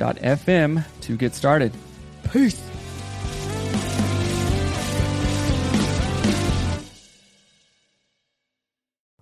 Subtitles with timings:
[0.00, 1.72] anchor.fm to get started.
[2.32, 2.62] Peace.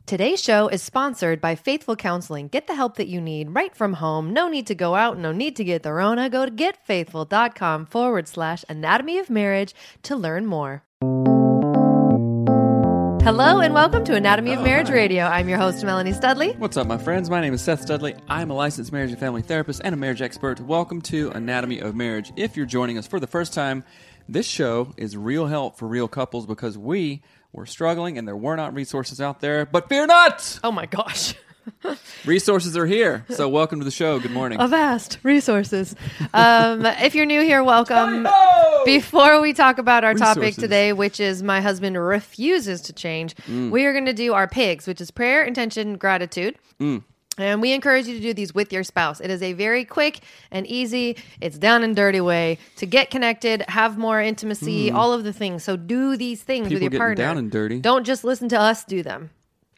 [0.06, 2.48] Today's show is sponsored by Faithful Counseling.
[2.48, 4.34] Get the help that you need right from home.
[4.34, 6.28] No need to go out, no need to get the Rona.
[6.28, 10.82] Go to getfaithful.com forward slash anatomy of marriage to learn more.
[13.24, 15.24] Hello and welcome to Anatomy of Marriage Radio.
[15.24, 16.52] I'm your host, Melanie Studley.
[16.58, 17.30] What's up, my friends?
[17.30, 18.14] My name is Seth Studley.
[18.28, 20.60] I'm a licensed marriage and family therapist and a marriage expert.
[20.60, 22.34] Welcome to Anatomy of Marriage.
[22.36, 23.82] If you're joining us for the first time,
[24.28, 28.56] this show is real help for real couples because we were struggling and there were
[28.56, 29.64] not resources out there.
[29.64, 30.60] But fear not!
[30.62, 31.34] Oh my gosh.
[32.24, 33.24] Resources are here.
[33.30, 34.18] So, welcome to the show.
[34.18, 34.60] Good morning.
[34.60, 35.94] A vast resources.
[36.32, 38.26] Um, if you're new here, welcome.
[38.84, 43.70] Before we talk about our topic today, which is my husband refuses to change, Mm.
[43.70, 46.56] we are going to do our pigs, which is prayer, intention, gratitude.
[46.80, 47.02] Mm.
[47.36, 49.20] And we encourage you to do these with your spouse.
[49.20, 50.20] It is a very quick
[50.52, 55.24] and easy, it's down and dirty way to get connected, have more intimacy, all of
[55.24, 55.64] the things.
[55.64, 56.70] So do these things Mm.
[56.70, 57.24] People with your partner.
[57.24, 57.80] down and dirty.
[57.80, 59.30] Don't just listen to us do them.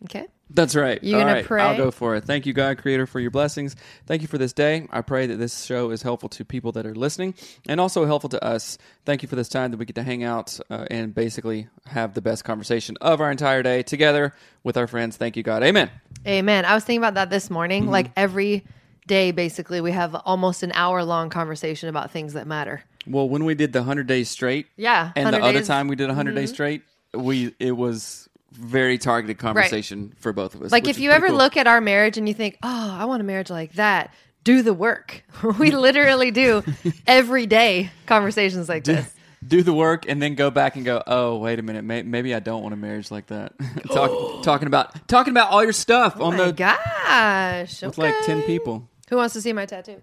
[0.05, 0.27] Okay?
[0.49, 1.03] That's right.
[1.03, 1.61] You All gonna right, pray?
[1.63, 2.25] I'll go for it.
[2.25, 3.75] Thank you, God, Creator, for your blessings.
[4.07, 4.87] Thank you for this day.
[4.91, 7.35] I pray that this show is helpful to people that are listening
[7.69, 8.79] and also helpful to us.
[9.05, 12.15] Thank you for this time that we get to hang out uh, and basically have
[12.15, 15.17] the best conversation of our entire day together with our friends.
[15.17, 15.65] Thank you, God.
[15.65, 15.91] Amen.
[16.27, 16.65] Amen.
[16.65, 17.83] I was thinking about that this morning.
[17.85, 17.93] Mm-hmm.
[17.93, 18.65] Like every
[19.09, 22.83] day, basically, we have almost an hour long conversation about things that matter.
[23.07, 25.13] Well, when we did the 100 days straight, Yeah.
[25.17, 25.59] and the 100 other.
[25.61, 25.67] Mm-hmm.
[25.67, 26.83] time we did 100 days straight,
[27.15, 30.73] we it was very targeted conversation for both of us.
[30.73, 31.37] Like if you ever cool.
[31.37, 34.13] look at our marriage and you think, oh, I want a marriage like that,
[34.45, 35.23] do the work.
[35.59, 36.63] we literally do
[37.07, 39.13] every day conversations like this.
[39.47, 42.35] do the work and then go back and go oh wait a minute may- maybe
[42.35, 43.53] i don't want a marriage like that
[43.93, 47.83] Talk, talking about talking about all your stuff oh on Oh my the gosh.
[47.83, 50.01] with like 10 people Who wants to see my tattoo?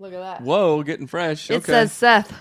[0.00, 0.42] Look at that.
[0.42, 2.32] whoa getting fresh It okay says Seth.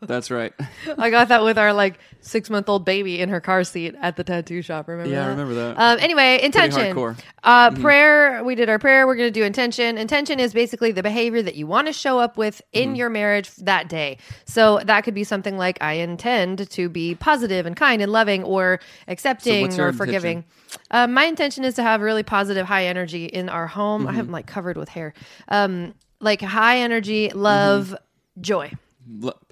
[0.00, 0.52] That's right
[0.98, 4.16] I got that with our like six month old baby in her car seat at
[4.16, 4.88] the tattoo shop.
[4.88, 5.78] Remember Yeah, I remember that.
[5.78, 6.94] Um, anyway, intention.
[6.94, 7.14] hardcore.
[7.16, 7.78] Mm-hmm.
[7.78, 8.44] Uh, Prayer.
[8.44, 9.06] We did our prayer.
[9.06, 9.98] We're going to do intention.
[9.98, 12.94] Intention is basically the behavior that you want to show up with in Mm-hmm.
[12.96, 14.18] your marriage that day.
[14.44, 18.44] So that could be something like I intend to be positive and kind and loving,
[18.44, 20.38] or accepting your or forgiving.
[20.38, 20.82] intention?
[20.90, 24.02] Uh, my intention is to have really positive, high energy in our home.
[24.02, 24.08] Mm-hmm.
[24.10, 25.12] I have them like covered with hair.
[25.48, 28.40] Um, like high energy, love, Mm-hmm.
[28.42, 28.72] joy.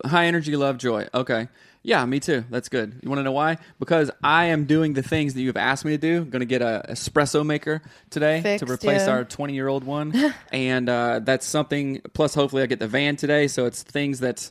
[0.04, 1.08] High energy love joy.
[1.14, 1.48] Okay.
[1.82, 2.44] Yeah me too.
[2.50, 3.00] That's good.
[3.02, 3.56] You want to know why?
[3.78, 6.24] Because i am doing the things that you've asked me to do.
[6.26, 9.12] Going to get a espresso maker today Fixed, to replace yeah.
[9.12, 10.12] our 20 year old one.
[10.52, 14.50] And uh, that's something plus hopefully i get the van today so it's things that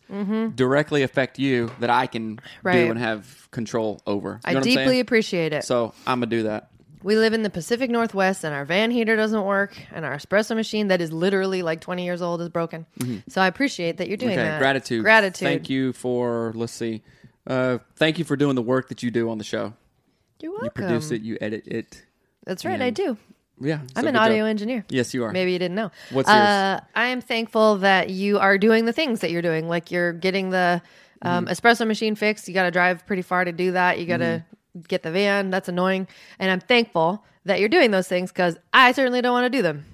[0.56, 2.68] directly affect you that i can Mm-hmm.
[2.68, 2.86] Right.
[2.86, 4.40] do and have control over.
[4.44, 5.64] You I know what I'm deeply appreciate it.
[5.66, 6.69] so i'm gonna do that
[7.02, 10.56] We live in the Pacific Northwest and our van heater doesn't work and our espresso
[10.56, 12.86] machine that is literally like 20 years old is broken.
[13.30, 14.40] So I appreciate that you're doing Mm-hmm.
[14.42, 14.60] okay that.
[14.60, 15.46] gratitude Gratitude.
[15.48, 17.02] thank you for let's see
[17.48, 19.74] uh, thank you for doing the work that you do on the show
[20.42, 20.66] You're welcome.
[20.66, 22.04] you produce it you edit it
[22.46, 23.18] That's right, I do.
[23.62, 24.48] yeah I'm an audio job.
[24.50, 24.86] engineer.
[24.90, 25.92] yes you are Maybe you didn't know.
[26.12, 26.38] What's yours?
[26.38, 29.68] Uh, I am thankful that you are doing the things that you're doing.
[29.70, 30.82] Like you're getting the
[31.22, 31.54] um, Mm-hmm.
[31.54, 32.48] espresso machine fixed.
[32.48, 34.00] You got to drive pretty far to do that.
[34.00, 34.56] You got to Mm-hmm.
[34.88, 35.50] Get the van.
[35.50, 36.08] That's annoying.
[36.40, 39.62] And I'm thankful that you're doing those things because I certainly don't want to do
[39.62, 39.86] them.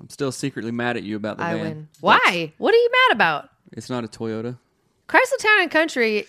[0.00, 1.62] I'm still secretly mad at you about the I van.
[1.62, 1.88] win.
[2.00, 2.52] Why?
[2.58, 3.50] What are you mad about?
[3.72, 4.58] It's not a Toyota.
[5.08, 6.26] Chrysler Town and Country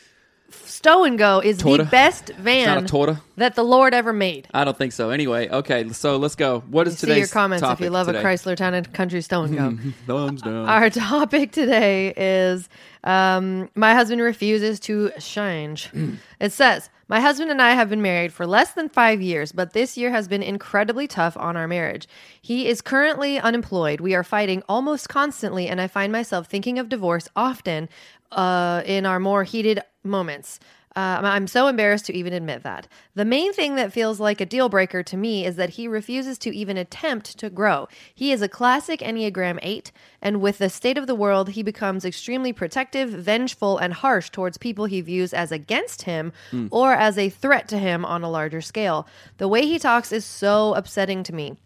[0.52, 3.22] Stow and Go is the best van not a Toyota.
[3.38, 4.48] that the Lord ever made.
[4.54, 5.10] I don't think so.
[5.10, 6.64] Anyway, okay, so let's go.
[6.70, 8.20] What is See today's your comments if you love today?
[8.20, 9.78] a Chrysler Town and Country Stow and Go.
[10.08, 10.68] Thumbs down.
[10.70, 12.70] Our topic today is
[13.04, 15.90] um, my husband refuses to change.
[16.40, 19.74] it says, My husband and I have been married for less than five years, but
[19.74, 22.08] this year has been incredibly tough on our marriage.
[22.42, 24.02] He is currently unemployed.
[24.02, 27.90] We are fighting almost constantly, and I find myself thinking of divorce often
[28.32, 30.60] uh, in our more heated moments.
[30.98, 32.88] Uh, I'm so embarrassed to even admit that.
[33.16, 36.38] The main thing that feels like a deal breaker to me is that he refuses
[36.38, 37.90] to even attempt to grow.
[38.14, 39.92] He is a classic Enneagram 8,
[40.22, 44.58] and with the state of the world, he becomes extremely protective, vengeful, and harsh towards
[44.58, 46.32] people he views as against him
[46.72, 49.06] or as a threat to him on a larger scale.
[49.38, 51.58] The way he talks is so upsetting to me.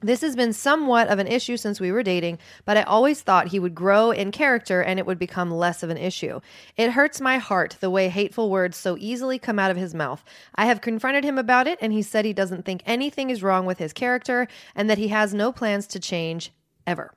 [0.00, 3.48] This has been somewhat of an issue since we were dating, but I always thought
[3.48, 6.40] he would grow in character and it would become less of an issue.
[6.76, 10.22] It hurts my heart the way hateful words so easily come out of his mouth.
[10.54, 13.64] I have confronted him about it, and he said he doesn't think anything is wrong
[13.64, 16.52] with his character and that he has no plans to change
[16.86, 17.12] ever.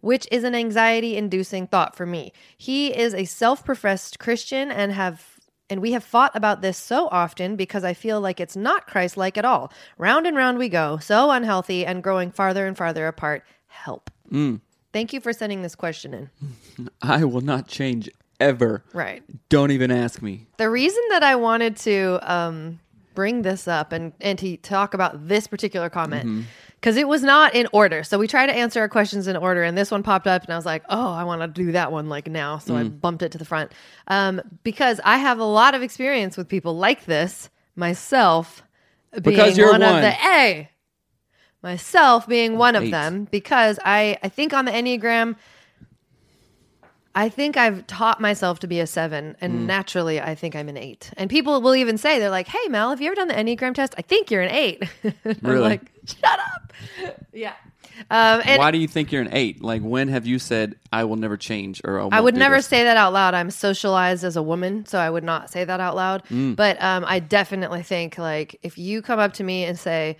[0.00, 2.32] Which is an anxiety inducing thought for me.
[2.56, 5.33] He is a self professed Christian and have
[5.70, 9.16] and we have fought about this so often because I feel like it's not Christ
[9.16, 9.72] like at all.
[9.96, 13.44] Round and round we go, so unhealthy and growing farther and farther apart.
[13.66, 14.10] Help.
[14.92, 16.88] Thank you for sending this question in.
[17.02, 18.08] I will not change
[18.38, 18.84] ever.
[18.92, 19.22] Right.
[19.48, 20.46] Don't even ask me.
[20.58, 22.80] The reason that I wanted to um,
[23.14, 26.46] bring this up and, and to talk about this particular comment,
[26.84, 28.04] because it was not in order.
[28.04, 30.52] So we try to answer our questions in order, and this one popped up, and
[30.52, 32.58] I was like, oh, I want to do that one like now.
[32.58, 33.72] So I bumped it to the front.
[34.06, 38.62] Um, because I have a lot of experience with people like this myself.
[39.14, 40.68] Because being you're one, of the A.
[41.62, 45.36] Myself being one of them, because I, I think on the Enneagram,
[47.16, 49.66] I think I've taught myself to be a seven, and Mm.
[49.66, 51.10] naturally, I think I'm an eight.
[51.16, 53.74] And people will even say, they're like, "Hey, Mel, have you ever done the Enneagram
[53.74, 53.94] test?
[53.96, 54.82] I think you're an eight.
[55.04, 55.60] I'm Really?
[55.62, 56.74] like, shut up.
[57.32, 57.52] yeah.
[58.10, 59.62] Um, and Why do you think you're an eight?
[59.62, 62.66] Like, when have you said I will never change or I won't would never this"?
[62.66, 63.34] say that out loud.
[63.34, 66.24] I'm socialized as a woman, so I would not say that out loud.
[66.26, 66.56] Mm.
[66.56, 70.16] But um, I definitely think like if you come up to me and say,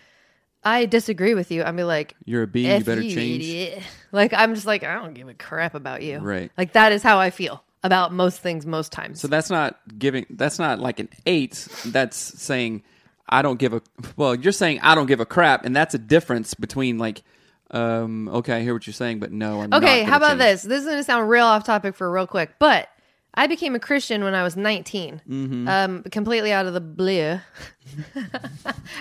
[0.64, 2.66] "I disagree with you," I'd be like, You're a a B.
[2.72, 3.44] You better you, change.
[3.44, 3.82] idiot.
[4.12, 6.18] Like I'm just like I don't give a crap about you.
[6.18, 6.52] Right.
[6.56, 9.20] Like that is how I feel about most things most times.
[9.20, 10.24] So that's not giving.
[10.30, 11.66] That's not like an eight.
[11.86, 12.84] That's saying
[13.28, 13.82] I don't give a.
[14.16, 17.22] Well, you're saying I don't give a crap, and that's a difference between like.
[17.72, 18.28] Um.
[18.28, 19.62] Okay, I hear what you're saying, but no.
[19.62, 20.40] I'm Okay, how about change.
[20.40, 20.62] this?
[20.62, 22.88] This is going to sound real off topic for real quick, but
[23.34, 25.68] I became a Christian when I was 19, Mm-hmm.
[25.68, 27.40] um, completely out of the blue,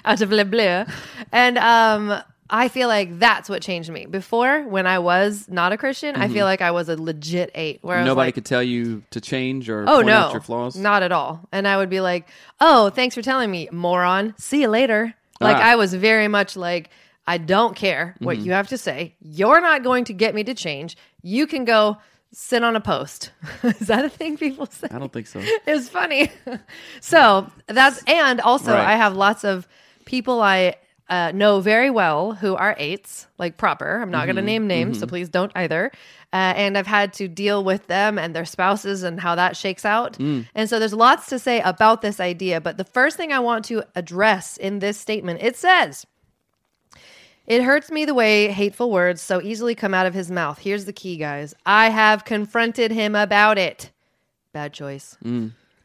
[0.05, 0.85] out of the blue,
[1.31, 4.05] and um, I feel like that's what changed me.
[4.05, 7.79] Before, when I was not a Christian, I feel like I was a legit eight.
[7.81, 8.05] Where Mm-hmm.
[8.05, 10.75] Nobody like, could tell you to change or Oh no, your flaws.
[10.75, 11.47] not at all.
[11.51, 12.27] And I would be like,
[12.59, 14.33] "Oh, thanks for telling me, moron.
[14.37, 15.59] See you later." Like Ah.
[15.59, 15.67] Mm-hmm.
[15.69, 16.89] I was very much like,
[17.27, 19.15] "I don't care what you have to say.
[19.21, 20.97] You're not going to get me to change.
[21.21, 21.97] You can go
[22.33, 23.31] sit on a post."
[23.63, 24.87] Is that a thing people say?
[24.91, 25.39] I don't think so.
[25.67, 26.31] It was funny.
[27.01, 28.87] so that's and also Right.
[28.87, 29.67] I have lots of
[30.05, 30.75] people I
[31.09, 33.99] uh, know very well who are eights, like proper.
[34.01, 34.45] I'm not going to Mm-hmm.
[34.47, 35.91] name names, so please don't either.
[36.31, 39.85] Uh, and I've had to deal with them and their spouses and how that shakes
[39.85, 40.13] out.
[40.17, 40.47] Mm.
[40.55, 42.59] And so there's lots to say about this idea.
[42.61, 46.07] But the first thing I want to address in this statement it says,
[47.47, 50.59] it hurts me the way hateful words so easily come out of his mouth.
[50.59, 51.53] Here's the key, guys.
[51.65, 53.91] I have confronted him about it.
[54.53, 55.17] Bad choice.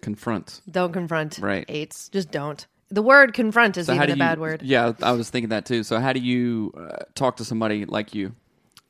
[0.00, 0.61] Confront.
[0.71, 1.65] Don't confront Right.
[1.69, 2.09] eights.
[2.09, 2.67] Just don't.
[2.91, 4.19] The word confront is So even a you?
[4.19, 4.62] bad word.
[4.62, 5.83] Yeah, I was thinking that too.
[5.83, 8.35] So how do you uh, talk to somebody like you?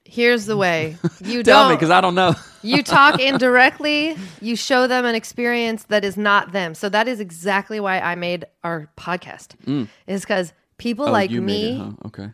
[0.05, 0.97] Here's the way.
[1.21, 2.35] You Tell don't me, because I don't know.
[2.63, 6.75] you talk indirectly, you show them an experience that is not them.
[6.75, 9.89] So that is exactly why I made our podcast.
[10.07, 11.09] Is because people Mm.
[11.09, 11.91] Oh, like you me it, huh?
[12.07, 12.31] Okay.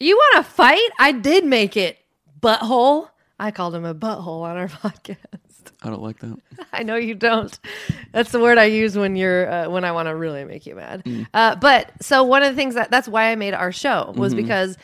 [0.00, 0.88] You want to fight?
[0.98, 1.98] I did make it.
[2.40, 3.08] Butthole.
[3.38, 5.16] I called him a butthole on our podcast.
[5.82, 6.36] I don't like that.
[6.72, 7.56] I know you don't.
[8.12, 10.74] That's the word I use when you're uh, when I want to really make you
[10.74, 11.04] mad.
[11.04, 11.26] Mm.
[11.34, 14.34] Uh, but so one of the things that that's why I made our show was
[14.34, 14.42] Mm-hmm.
[14.42, 14.76] because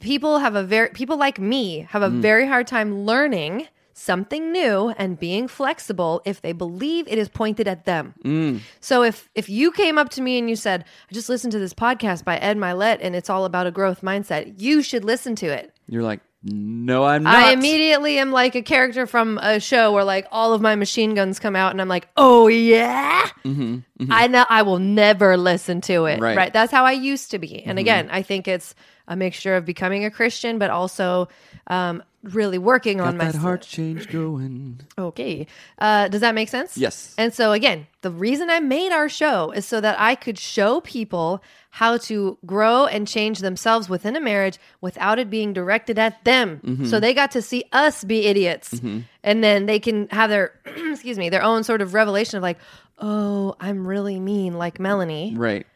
[0.00, 2.06] people have a very people like me have Mm.
[2.06, 7.28] a very hard time learning something new and being flexible if they believe it is
[7.28, 8.14] pointed at them.
[8.24, 8.60] Mm.
[8.80, 11.58] So if if you came up to me and you said, "I just listened to
[11.58, 15.34] this podcast by Ed Mylett and it's all about a growth mindset," you should listen
[15.36, 15.72] to it.
[15.88, 17.34] You're like, no, I'm not.
[17.34, 21.14] I immediately am like a character from a show where like all of my machine
[21.14, 24.12] guns come out and I'm like, oh yeah, mm-hmm, mm-hmm.
[24.12, 26.20] I know I will never listen to it.
[26.20, 26.36] Right.
[26.36, 26.52] Right.
[26.52, 27.62] That's how I used to be.
[27.62, 27.78] And mm-hmm.
[27.78, 28.74] again, I think it's
[29.08, 31.28] a mixture of becoming a Christian, but also
[31.68, 34.80] um, really working on my that heart change going.
[34.98, 35.46] Okay.
[35.78, 36.76] Uh, does that make sense?
[36.76, 37.14] Yes.
[37.18, 40.80] And so, again, the reason I made our show is so that I could show
[40.80, 46.24] people how to grow and change themselves within a marriage without it being directed at
[46.24, 46.60] them.
[46.64, 46.86] Mm-hmm.
[46.86, 48.80] So they got to see us be idiots.
[49.22, 52.58] And then they can have their, excuse me, their own sort of revelation of like,
[52.98, 55.66] oh, I'm really mean like Melanie Right.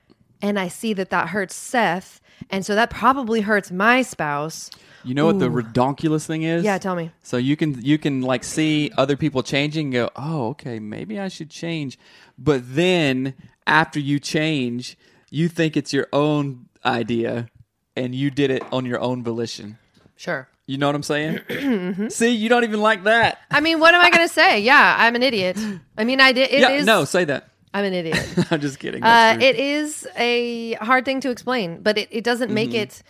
[0.42, 2.20] And I see that that hurts Seth,
[2.50, 4.70] and so that probably hurts my spouse.
[5.02, 6.62] You know what the redonkulous thing is?
[6.62, 7.11] Yeah, tell me.
[7.23, 11.18] So you can you can like see other people changing and go, "Oh, okay, maybe
[11.18, 11.99] I should change."
[12.38, 13.35] But then
[13.66, 14.99] after you change,
[15.30, 17.49] you think it's your own idea
[17.97, 19.78] and you did it on your own volition.
[20.16, 20.49] Sure.
[20.66, 21.38] You know what I'm saying?
[21.49, 22.09] Mm-hmm.
[22.11, 23.38] See, you don't even like that.
[23.50, 24.61] I mean, what am I going to say?
[24.61, 25.59] Yeah, I'm an idiot.
[25.97, 26.50] I mean, I did.
[26.50, 27.50] It yeah, is- no, say that.
[27.73, 28.19] I'm an idiot.
[28.50, 29.03] I'm just kidding.
[29.05, 32.79] uh, it is a hard thing to explain, but it, it doesn't make Mm-hmm.
[32.83, 33.03] it.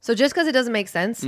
[0.00, 1.24] So just because it doesn't make sense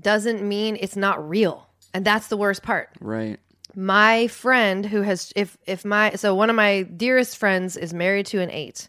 [0.00, 2.90] doesn't mean it's not real, and that's the worst part.
[3.00, 3.38] right.
[3.74, 8.26] my friend who has if if my so one of my dearest friends is married
[8.26, 8.88] to an eight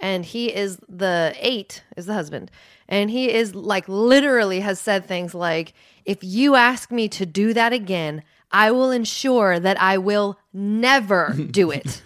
[0.00, 2.50] and he is the eight is the husband
[2.88, 5.72] and he is like literally has said things like
[6.04, 11.34] if you ask me to do that again i will ensure that i will never
[11.50, 12.02] do it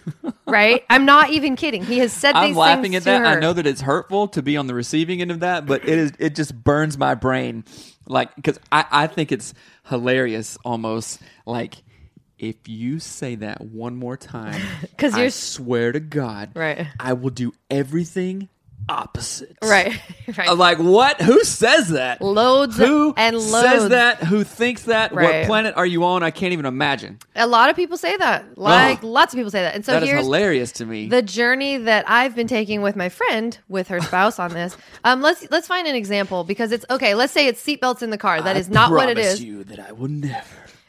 [0.47, 3.21] right i'm not even kidding he has said I'm these laughing things at that.
[3.21, 3.37] her.
[3.37, 5.97] I know that it's hurtful to be on the receiving end of that, but it
[5.97, 7.63] is it just burns my brain.
[8.07, 9.53] Like because I, I think it's
[9.85, 11.21] hilarious almost.
[11.45, 11.75] Like
[12.39, 14.61] if you say that one more time,
[14.97, 16.87] 'Cause I swear to God, Right.
[16.99, 18.49] I will do everything
[18.89, 19.57] opposite.
[19.63, 19.99] right
[20.37, 21.21] right I'm like, what?
[21.21, 22.21] Who says that?
[22.21, 24.23] Loads Who and says that?
[24.23, 25.13] Who thinks that?
[25.13, 25.39] Right.
[25.41, 26.21] What planet are you on?
[26.23, 27.19] I can't even imagine.
[27.35, 30.03] a lot of people say that like lots of people say that and so That
[30.03, 31.07] is here's hilarious to me.
[31.07, 34.75] the journey that I've been taking with my friend with her spouse on this.
[35.05, 37.13] Um, let's let's find an example because it's okay.
[37.13, 38.41] Let's say it's seatbelts in the car.
[38.41, 39.43] That I is not what it is.
[39.43, 40.45] You that I will never.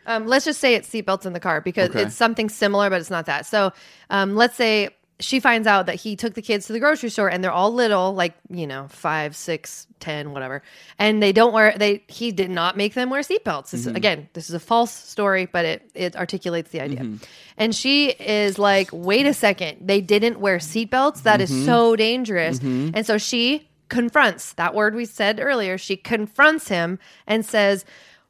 [0.07, 2.03] Um, let's just say it's seatbelts in the car because Okay.
[2.03, 3.45] it's something similar, but it's not that.
[3.47, 3.73] So
[4.11, 4.91] um, let's say
[5.25, 7.73] she finds out that he took the kids to the grocery store and they're all
[7.73, 10.63] little, like you know, five, six, ten, whatever,
[10.99, 11.75] and they don't wear.
[11.77, 13.71] They he did not make them wear seatbelts.
[13.71, 13.97] This, mm-hmm.
[13.97, 17.01] Again, this is a false story, but it it articulates the idea.
[17.01, 17.25] Mm-hmm.
[17.57, 21.23] And she is like, wait a second, they didn't wear seatbelts.
[21.23, 21.65] That is mm-hmm.
[21.65, 22.61] so dangerous.
[22.61, 25.79] And so she confronts that word we said earlier.
[25.79, 27.85] She confronts him and says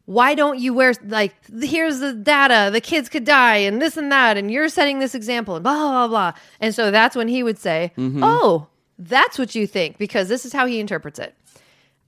[0.07, 4.13] why don't you wear like here's the data the kids could die and this and
[4.13, 7.43] that and you're setting this example and blah blah blah and so that's when he
[7.43, 8.21] would say mm-hmm.
[8.23, 8.67] oh
[8.99, 11.35] that's what you think because this is how he interprets it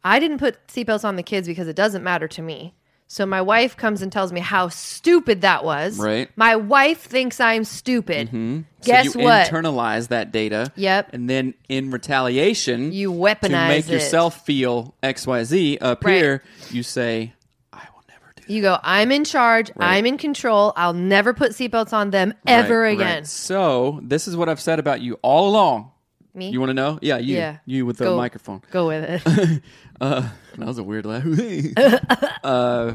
[0.05, 2.75] i didn't put seatbelts on the kids because it doesn't matter to me
[3.09, 6.29] so my wife comes and tells me how stupid that was Right.
[6.37, 8.61] my wife thinks i'm stupid mm-hmm.
[8.85, 10.71] guess so you what internalize that data.
[10.77, 11.11] Yep.
[11.15, 13.93] And then in retaliation, You weaponize to make it.
[13.93, 16.15] yourself feel X Y Z up Right.
[16.17, 16.43] here.
[16.71, 17.33] You say,
[17.73, 19.97] "I will never do." You go i'm in charge Right.
[19.97, 23.27] i'm in control i'll never put seatbelts on them ever Right, again right.
[23.27, 25.91] So this is what I've said about you all along.
[26.35, 26.99] me You want to know?
[27.03, 27.37] Yeah, you.
[27.37, 27.59] Yeah.
[27.67, 28.17] You with the Go.
[28.17, 28.63] microphone.
[28.71, 29.63] go with it
[30.01, 31.25] Uh, that was a weird laugh.
[32.45, 32.95] uh,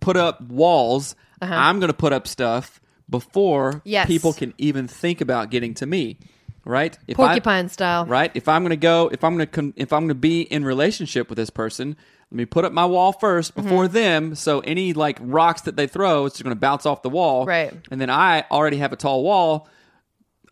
[0.00, 1.16] put up walls.
[1.42, 3.80] I'm going to put up stuff before Uh-huh.
[3.84, 4.06] Yes.
[4.06, 6.18] people can even think about getting to me.
[6.66, 6.96] Right?
[7.08, 8.30] If I- porcupine style right?
[8.34, 10.62] If I'm going to go, if I'm going to, if I'm going to be in
[10.64, 11.96] relationship with this person,
[12.30, 13.92] let me put up my wall first before Mm-hmm.
[13.94, 14.34] them.
[14.34, 17.44] So any like rocks that they throw, it's just going to bounce off the wall,
[17.46, 17.72] Right.
[17.90, 19.68] And then I already have a tall wall.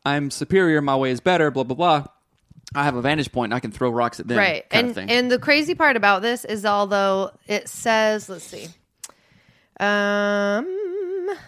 [0.04, 0.80] I'm superior.
[0.80, 1.50] My way is better.
[1.50, 2.06] Blah blah blah.
[2.74, 3.52] I have a vantage point.
[3.52, 6.44] and I can throw rocks at them, right and and the crazy part about this
[6.44, 8.66] is although it says let's see
[9.80, 10.66] um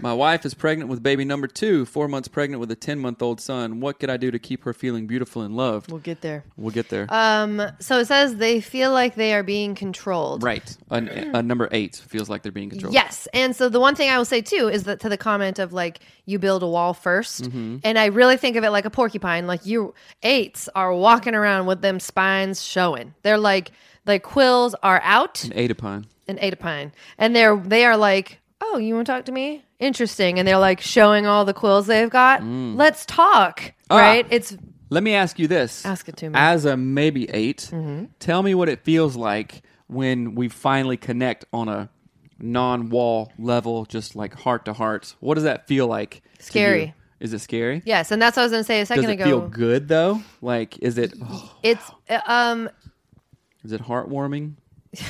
[0.01, 3.23] My wife is pregnant with baby number two, four months pregnant with a 10 month
[3.23, 3.81] old son.
[3.81, 5.91] What could I do to keep her feeling beautiful and loved?
[5.91, 7.07] we'll get there We'll get there.
[7.11, 10.77] um so it says they feel like they are being controlled right.
[10.91, 10.97] A,
[11.39, 12.95] a number eight feels like they're being controlled.
[12.95, 13.29] Yes.
[13.35, 15.73] And so the one thing I will say too is that to the comment of
[15.73, 17.77] like you build a wall 1st Mm-hmm.
[17.85, 19.47] and I really think of it like a porcupine.
[19.47, 23.15] Like you eights are walking around with them spines showing.
[23.23, 23.71] They're like
[24.07, 26.05] like quills are out An Adipine.
[26.27, 26.93] an Adipine.
[27.19, 29.65] And they're they are like, Oh, you want to talk to me?
[29.79, 30.39] Interesting.
[30.39, 32.43] And they're like showing all the quills they've got.
[32.45, 33.61] Let's talk.
[33.61, 33.73] Mm.
[33.91, 33.99] Ah.
[33.99, 34.27] Right?
[34.31, 34.57] It's
[34.91, 35.85] Let me ask you this.
[35.87, 36.35] Ask it to me.
[36.39, 37.71] As a maybe 8
[38.19, 41.89] tell me what it feels like when we finally connect on a
[42.39, 45.15] non wall level, just like heart to heart.
[45.21, 46.23] What does that feel like?
[46.39, 46.45] to?
[46.45, 46.95] Scary.
[47.19, 47.83] Is it scary?
[47.85, 49.25] yes, and that's what I was gonna say a second Does it ago.
[49.25, 50.23] feel good though?
[50.41, 52.71] Like, is it oh, It's uh, um
[53.63, 54.55] is it heartwarming?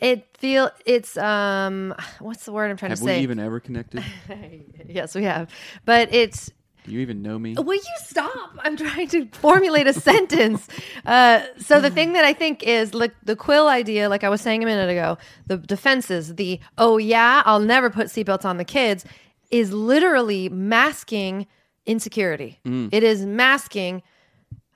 [0.00, 3.12] it feel it's um what's the word I'm trying Have to say?
[3.12, 4.04] Have we even ever connected?
[4.88, 5.50] yes, we have.
[5.84, 6.50] But it's
[6.84, 7.54] Do you even know me?
[7.54, 8.50] Will you stop?
[8.60, 10.68] I'm trying to formulate a sentence.
[11.04, 14.40] Uh, so the thing that I think is like the quill idea, like I was
[14.40, 18.64] saying a minute ago, the defenses, the oh yeah, I'll never put seatbelts on the
[18.64, 19.04] kids,
[19.50, 21.46] is literally masking
[21.86, 22.58] insecurity.
[22.92, 24.02] It is masking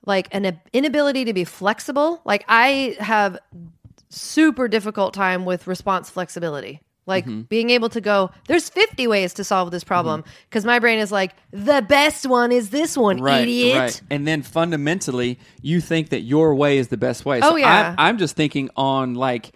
[0.06, 2.22] like an inability to be flexible.
[2.24, 3.38] Like I have
[4.10, 6.80] super difficult time with response flexibility.
[7.06, 7.40] Like Mm-hmm.
[7.42, 11.10] being able to go, there's 50 ways to solve this problem because my brain is
[11.10, 13.74] like, the best one is this one, right, idiot.
[13.78, 14.02] right.
[14.10, 17.40] And then fundamentally, you think that your way is the best way.
[17.42, 17.94] Oh, yeah.
[17.98, 19.52] I'm, I'm just thinking on like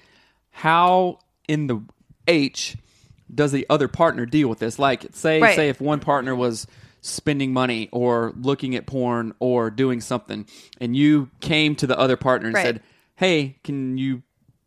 [0.51, 1.81] how in the
[2.27, 2.77] H
[3.33, 4.79] does the other partner deal with this?
[4.79, 5.55] Like, say, Right.
[5.57, 6.67] say if one partner was
[7.03, 10.47] spending money or looking at porn or doing something,
[10.81, 12.63] and you came to the other partner and Right.
[12.65, 12.81] said,
[13.17, 14.23] "Hey, can you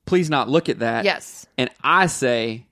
[0.08, 1.46] please not look at that?" Yes.
[1.58, 2.66] And I say,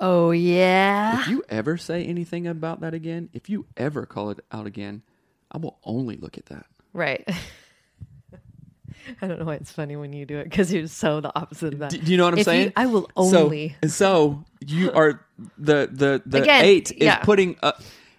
[0.00, 1.20] Oh, yeah.
[1.20, 5.02] if you ever say anything about that again, if you ever call it out again,
[5.52, 6.66] I will only look at that.
[6.92, 7.24] Right.
[9.20, 11.72] I don't know why it's funny when you do it because you're so the opposite
[11.74, 11.90] of that.
[11.90, 12.72] Do, do you know what I'm If you- saying?
[12.76, 13.76] I will So- only.
[13.86, 15.24] So, you are
[15.58, 17.16] the the the Again, eight is yeah.
[17.18, 17.72] putting uh,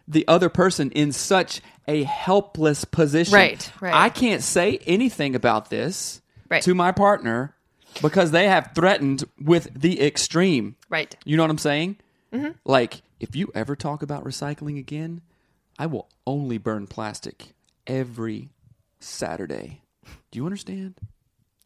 [0.10, 3.34] the other person in such a helpless position.
[3.34, 3.94] Right, right.
[3.94, 6.62] I can't say anything about this Right.
[6.64, 7.56] to my partner
[8.02, 10.76] because they have threatened with the extreme.
[10.90, 11.16] Right.
[11.26, 11.98] You know what I'm saying?
[12.34, 12.52] Mm-hmm.
[12.66, 15.22] Like, if you ever talk about recycling again,
[15.78, 17.54] I will only burn plastic
[17.88, 18.50] every
[19.00, 19.82] Saturday.
[20.32, 20.96] Do you understand?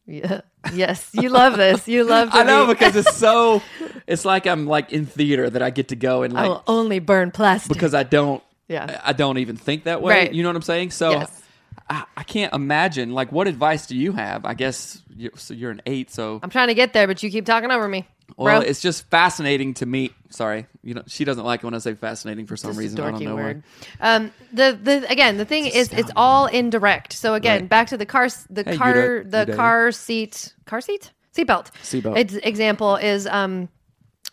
[0.06, 0.40] Yeah.
[0.72, 1.10] Yes.
[1.12, 1.86] You love this.
[1.86, 2.30] You love.
[2.32, 3.62] I know because it's so.
[4.06, 6.64] It's like I'm like in theater that I get to go and I like will
[6.66, 7.72] only burn plastic.
[7.72, 8.42] because I don't.
[8.68, 9.00] Yeah.
[9.04, 10.14] I don't even think that way.
[10.14, 10.32] Right.
[10.32, 10.90] You know what I'm saying?
[10.92, 11.42] So Yes.
[11.88, 13.12] I, I can't imagine.
[13.12, 14.44] Like, what advice do you have?
[14.44, 15.54] I guess you're, so.
[15.54, 18.06] You're an eight, so I'm trying to get there, but you keep talking over me.
[18.36, 18.68] well, bro.
[18.68, 20.10] it's just fascinating to me.
[20.30, 23.00] Sorry, you know she doesn't like it when I say fascinating for some reason.
[23.00, 23.62] I don't know word.
[23.98, 24.14] why.
[24.16, 27.12] Um, the the again, the thing is, it's all indirect.
[27.14, 27.68] So again, Right.
[27.68, 29.56] back to the car, the Hey, car, Yuda- the Yuda.
[29.56, 31.70] car seat, car seat, seatbelt.
[31.82, 32.18] Seatbelt.
[32.18, 33.68] Its example is um,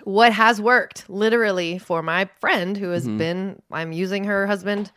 [0.04, 3.18] what has worked literally for my friend who has Mm-hmm.
[3.18, 3.62] been.
[3.72, 4.92] I'm using her husband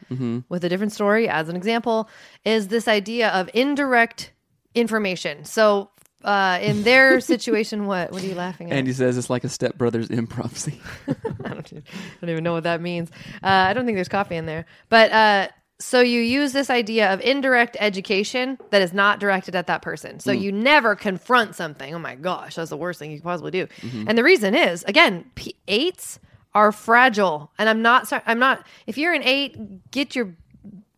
[0.49, 2.09] with a different story as an example.
[2.45, 4.33] Is this idea of indirect
[4.75, 5.45] information?
[5.45, 5.91] So.
[6.25, 8.77] Uh, in their situation, what what are you laughing at?
[8.77, 10.81] Andy says it's like a stepbrother's improv scene.
[11.45, 11.81] I don't, I
[12.21, 13.09] don't even know what that means.
[13.41, 14.67] Uh, I don't think there's coffee in there.
[14.89, 15.49] But uh,
[15.81, 20.19] so you use this idea of indirect education that is not directed at that person.
[20.19, 20.41] So mm.
[20.41, 21.95] you never confront something.
[21.95, 23.67] Oh my gosh, that's the worst thing you could possibly do.
[23.83, 24.09] Mm-hmm.
[24.09, 26.19] And the reason is, again, P- eights
[26.53, 27.53] are fragile.
[27.59, 28.09] And I'm not.
[28.09, 28.67] Sorry, I'm not.
[28.87, 30.33] If you're an eight, get your Are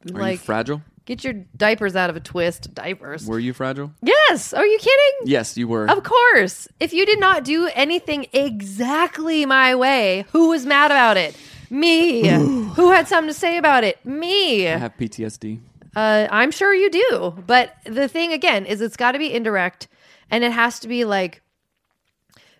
[0.06, 0.80] you like fragile?
[1.04, 2.72] get your diapers out of a twist.
[2.72, 3.26] Diapers.
[3.26, 3.92] Were you fragile?
[4.00, 4.54] yes.
[4.54, 5.28] Are you kidding?
[5.28, 5.90] Yes, you were.
[5.90, 6.68] Of course.
[6.78, 11.36] If you did not do anything exactly my way, who was mad about it?
[11.70, 12.28] Me.
[12.28, 14.04] who had something to say about it?
[14.04, 14.68] Me.
[14.68, 15.60] I have PTSD.
[15.94, 17.42] Uh, I'm sure you do.
[17.46, 19.88] But the thing again is it's got to be indirect
[20.30, 21.42] and it has to be like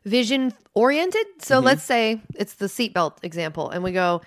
[0.05, 1.27] vision oriented.
[1.39, 4.23] So let's say it's the seatbelt example and we go,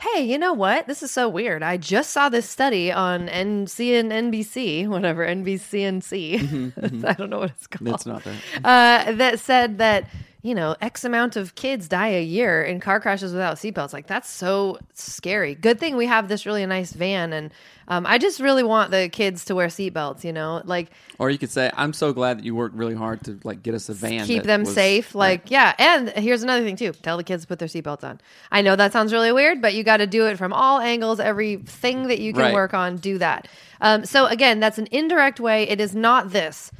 [0.00, 0.88] hey, you know what?
[0.88, 1.62] This is so weird.
[1.62, 7.04] I just saw this study on NC and NBC, whatever, NBCNC.
[7.08, 8.34] I don't know what it's called That's not that.
[8.64, 10.08] uh, that said that
[10.42, 13.92] you know X amount of kids die a year in car crashes without seatbelts.
[13.92, 15.54] Like that's so scary.
[15.54, 17.50] Good thing we have this really nice van, and
[17.88, 20.24] um, I just really want the kids to wear seatbelts.
[20.24, 23.22] You know, like Or you could say, "I'm so glad that you worked really hard
[23.24, 25.14] to like get us a van, keep them was- safe.
[25.14, 28.20] Like yeah, and here's another thing too: tell the kids to put their seatbelts on.
[28.50, 31.20] I know that sounds really weird, but you got to do it from all angles.
[31.20, 32.54] Everything that you can Right.
[32.54, 33.46] work on, do that.
[33.80, 35.68] Um, so again, that's an indirect way.
[35.68, 36.72] It is not this.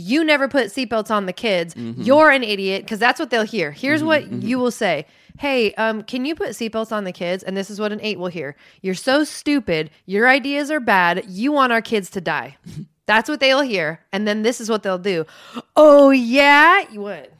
[0.00, 1.74] You never put seatbelts on the kids.
[1.74, 2.02] Mm-hmm.
[2.02, 3.72] You're an idiot because that's what they'll hear.
[3.72, 5.06] Here's what you will say.
[5.38, 7.42] Hey, um, can you put seatbelts on the kids?
[7.42, 8.54] And this is what an eight will hear.
[8.80, 9.90] You're so stupid.
[10.06, 11.24] Your ideas are bad.
[11.28, 12.56] You want our kids to die.
[13.06, 14.00] That's what they'll hear.
[14.12, 15.26] And then this is what they'll do.
[15.74, 16.88] Oh, yeah?
[16.90, 17.32] You what?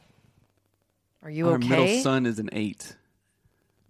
[1.23, 1.67] Are you Our okay?
[1.67, 2.95] middle son is an eight.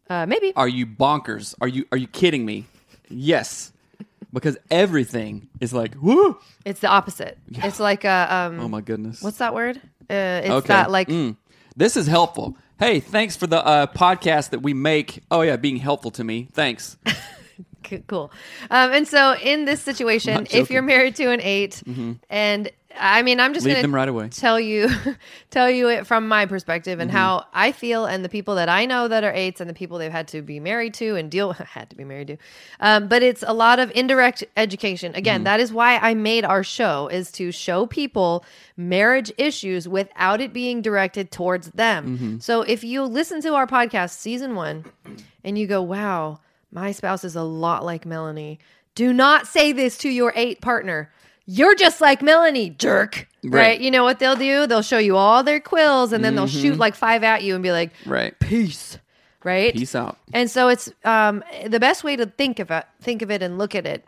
[0.09, 0.53] Uh, maybe.
[0.55, 1.55] Are you bonkers?
[1.61, 2.65] Are you are you kidding me?
[3.09, 3.71] Yes,
[4.33, 6.37] because everything is like woo.
[6.65, 7.37] It's the opposite.
[7.51, 9.21] It's like a, um, Oh my goodness.
[9.21, 9.77] what's that word?
[10.09, 10.67] Uh, it's okay?
[10.69, 11.37] that like, Mm.
[11.75, 12.57] this is helpful.
[12.79, 15.23] Hey, thanks for the uh, podcast that we make.
[15.29, 16.47] Oh yeah, being helpful to me.
[16.53, 16.97] Thanks.
[17.85, 18.31] C- cool.
[18.69, 20.63] Um, and so in this situation, Not if joking.
[20.65, 20.73] Mm-hmm.
[20.73, 21.83] you're married to an 8
[22.29, 24.29] and I mean, I'm just Leave gonna them right away.
[24.29, 24.89] tell you,
[25.51, 27.01] tell you it from my perspective Mm-hmm.
[27.01, 29.73] and how I feel, and the people that I know that are eights, and the
[29.73, 32.37] people they've had to be married to and deal had to be married to.
[32.79, 35.11] Um, but it's a lot of indirect education.
[35.11, 35.19] Mm-hmm.
[35.19, 38.43] Again, that is why I made our show is to show people
[38.75, 42.17] marriage issues without it being directed towards them.
[42.17, 42.39] Mm-hmm.
[42.39, 44.85] So if you listen to our podcast, season one,
[45.43, 46.39] and you go, wow
[46.71, 48.59] My spouse is a lot like Melanie.
[48.95, 51.11] Do not say this to your eight partner.
[51.51, 53.27] You're just like Melanie, jerk.
[53.43, 53.59] Right.
[53.59, 53.81] Right.
[53.81, 54.67] You know what they'll do?
[54.67, 57.63] They'll show you all their quills and then they'll shoot like five at you and
[57.63, 58.37] be like, Right.
[58.39, 58.99] peace.
[59.43, 59.73] Right?
[59.73, 60.17] Peace out.
[60.31, 63.57] And so it's um, the best way to think of it, think of it, and
[63.57, 64.05] look at it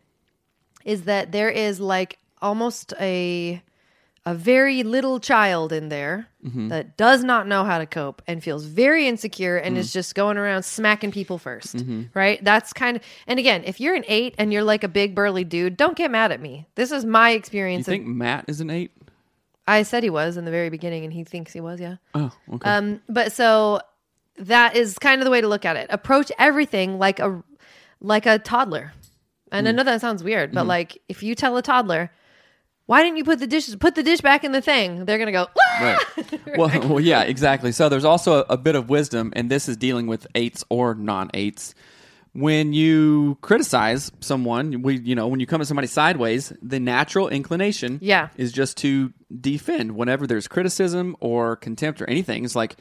[0.86, 3.62] is that there is like almost a
[4.26, 6.68] a very little child in there mm-hmm.
[6.68, 9.94] that does not know how to cope and feels very insecure and is mm-hmm.
[9.94, 12.02] just going around smacking people 1st mm-hmm.
[12.14, 12.44] right?
[12.44, 15.44] That's kind of and again, if you're an eight and you're like a big burly
[15.44, 16.68] dude, don't get mad at me.
[16.76, 17.88] This is my You experience.
[17.88, 18.92] of- think Matt is an eight?
[19.68, 21.80] I said he was in the very beginning, and he thinks he was.
[21.80, 21.98] Yeah.
[22.14, 22.70] Oh, okay.
[22.70, 23.80] Um, but so
[24.38, 25.88] that is kind of the way to look at it.
[25.90, 27.44] Approach everything like a
[28.02, 28.94] like a toddler.
[29.52, 29.76] And I mm.
[29.76, 30.68] know that sounds weird, but mm.
[30.68, 32.12] like if you tell a toddler,
[32.92, 35.06] why didn't you put the dishes put the dish back in the thing?
[35.06, 35.80] They're gonna go, "Ah!"
[36.18, 36.40] Right.
[36.58, 37.72] Well, well, yeah, exactly.
[37.72, 40.94] So there's also a, a bit of wisdom, and this is dealing with eights or
[40.94, 41.74] non-eights.
[42.34, 47.30] When you criticize someone, we, you know, when you come at somebody sideways, the natural
[47.30, 48.28] inclination, Yeah.
[48.36, 52.44] is just to defend whenever there's criticism or contempt or anything.
[52.44, 52.76] It's like,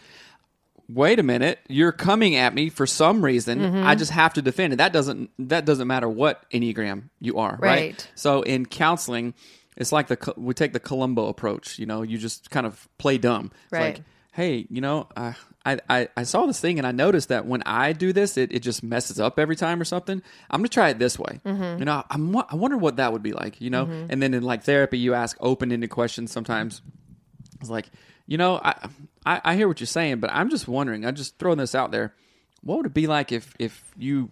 [0.89, 3.61] wait a minute, you're coming at me for some reason.
[3.61, 3.87] Mm-hmm.
[3.87, 4.77] I just have to defend it.
[4.77, 7.81] That doesn't that doesn't matter what enneagram you are, right?
[7.93, 8.09] Right.
[8.17, 9.35] So in counseling,
[9.81, 11.79] it's like the we take the Columbo approach.
[11.81, 13.51] You know, you just kind of play dumb.
[13.65, 13.95] It's Right.
[13.97, 15.33] like, hey, you know, uh,
[15.67, 18.53] I, I I saw this thing and I noticed that when I do this, it,
[18.53, 20.23] it just messes up every time or something.
[20.51, 21.41] I'm gonna try it this way.
[21.45, 23.61] You know, I'm I wonder what that would be like.
[23.61, 26.81] You know, and then in like therapy, you ask open ended questions sometimes.
[27.61, 27.91] It's like,
[28.27, 28.89] you know, I,
[29.27, 31.05] I I hear what you're saying, but I'm just wondering.
[31.05, 32.15] I'm just throwing this out there.
[32.63, 34.31] What would it be like if if you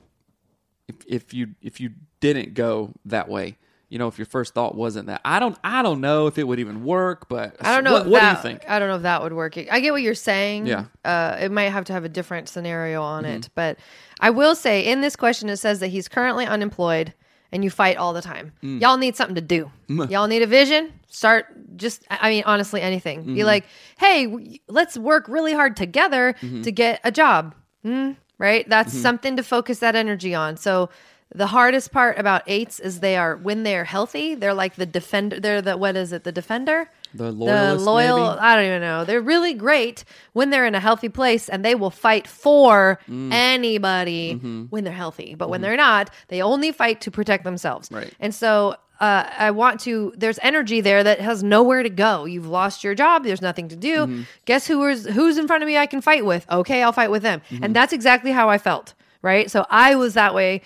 [0.88, 3.56] if if you if you didn't go that way?
[3.90, 5.22] You know, if your first thought wasn't that.
[5.24, 7.94] I don't I don't know if it would even work, but I don't know.
[7.94, 8.68] What, what that, do you think?
[8.70, 9.57] I don't know if that would work.
[9.57, 10.66] I get what you're saying.
[10.66, 10.85] Yeah.
[11.05, 13.33] Uh, it might have to have a different scenario on Mm-hmm.
[13.37, 13.79] it, but
[14.20, 17.14] I will say in this question it says that he's currently unemployed
[17.51, 18.53] and you fight all the time.
[18.62, 18.79] Mm.
[18.83, 19.70] Y'all need something to do.
[19.88, 20.92] Y'all need a vision.
[21.09, 21.46] Start
[21.77, 22.05] just.
[22.11, 23.20] I mean, honestly, anything.
[23.20, 23.35] Mm-hmm.
[23.37, 23.64] Be like,
[23.98, 26.61] hey, let's work really hard together Mm-hmm.
[26.61, 27.55] to get a job.
[27.87, 28.68] Mm, right.
[28.68, 30.59] That's something to focus that energy on.
[30.59, 30.90] So.
[31.34, 35.38] The hardest part about eights is they are when they're healthy, they're like the defender.
[35.38, 36.24] They're the what is it?
[36.24, 38.38] The defender The the loyal maybe?
[38.40, 41.74] i don't even know they're really great when they're in a healthy place and they
[41.74, 43.32] will fight for Mm.
[43.32, 44.64] anybody Mm-hmm.
[44.64, 48.12] when they're healthy but when they're not they only fight to protect themselves Right.
[48.20, 50.12] and so uh, I want to.
[50.16, 52.24] There's energy there that has nowhere to go.
[52.24, 53.22] You've lost your job.
[53.22, 53.94] There's nothing to do.
[54.08, 54.22] Mm-hmm.
[54.44, 55.76] Guess who is who's in front of me?
[55.76, 56.44] I can fight with.
[56.50, 57.40] Okay, I'll fight with them.
[57.48, 57.62] Mm-hmm.
[57.62, 58.94] And that's exactly how I felt.
[59.22, 59.48] Right.
[59.52, 60.62] So I was that way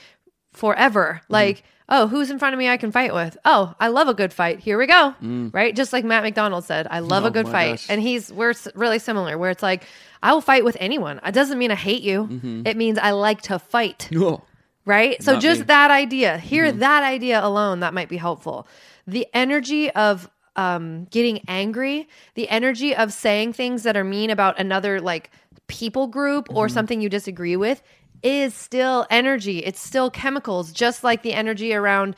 [0.52, 1.20] forever.
[1.24, 1.32] Mm-hmm.
[1.32, 3.36] Like, oh, who's in front of me I can fight with?
[3.44, 4.60] Oh, I love a good fight.
[4.60, 5.14] Here we go.
[5.52, 5.74] Right?
[5.74, 7.26] Just like Matt McDonald said, I love Mm.
[7.26, 7.70] Oh a good fight.
[7.72, 7.86] gosh.
[7.90, 9.84] And he's we're really similar where it's like
[10.22, 11.20] I will fight with anyone.
[11.26, 12.62] It doesn't mean I hate you.
[12.64, 14.08] It means I like to fight.
[14.14, 14.42] Oh,
[14.84, 15.22] Right?
[15.22, 15.66] So just me.
[15.66, 18.66] that idea, hear that idea alone, that might be helpful.
[19.06, 24.58] The energy of um, getting angry, the energy of saying things that are mean about
[24.58, 25.30] another like
[25.68, 27.82] people group or something you disagree with
[28.22, 29.58] is still energy.
[29.58, 32.16] It's still chemicals, just like the energy around,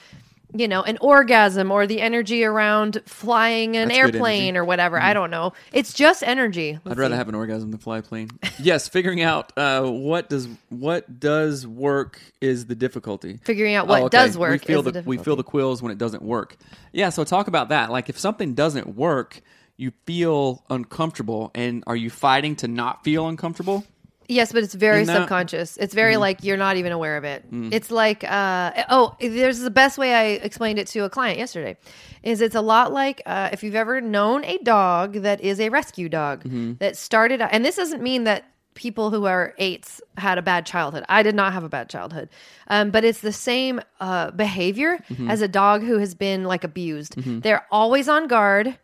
[0.57, 4.59] you know, an orgasm or the energy around flying an That's good airplane energy.
[4.59, 5.01] or whatever.
[5.01, 5.53] I don't know.
[5.73, 6.79] It's just energy.
[6.87, 8.31] I'd rather have an orgasm than fly a plane.
[8.61, 13.41] yes, figuring out uh, what does what does work is the difficulty.
[13.43, 14.17] Figuring out what Oh, okay.
[14.19, 16.57] does work We feel is the the, we feel the quills when it doesn't work.
[16.93, 17.91] Yeah, so talk about that.
[17.91, 19.41] Like if something doesn't work,
[19.77, 23.83] you feel uncomfortable, and are you fighting to not feel uncomfortable?
[24.29, 25.77] Yes, but it's very that- subconscious.
[25.77, 27.45] It's very like you're not even aware of it.
[27.73, 31.77] It's like uh, oh, there's the best way I explained it to a client yesterday.
[32.23, 35.69] Is it's a lot like uh, if you've ever known a dog that is a
[35.69, 36.43] rescue dog
[36.79, 41.05] that started, and this doesn't mean that people who are eights had a bad childhood.
[41.09, 42.29] I did not have a bad childhood,
[42.69, 47.15] um, but it's the same uh, behavior as a dog who has been like abused.
[47.43, 48.77] They're always on guard.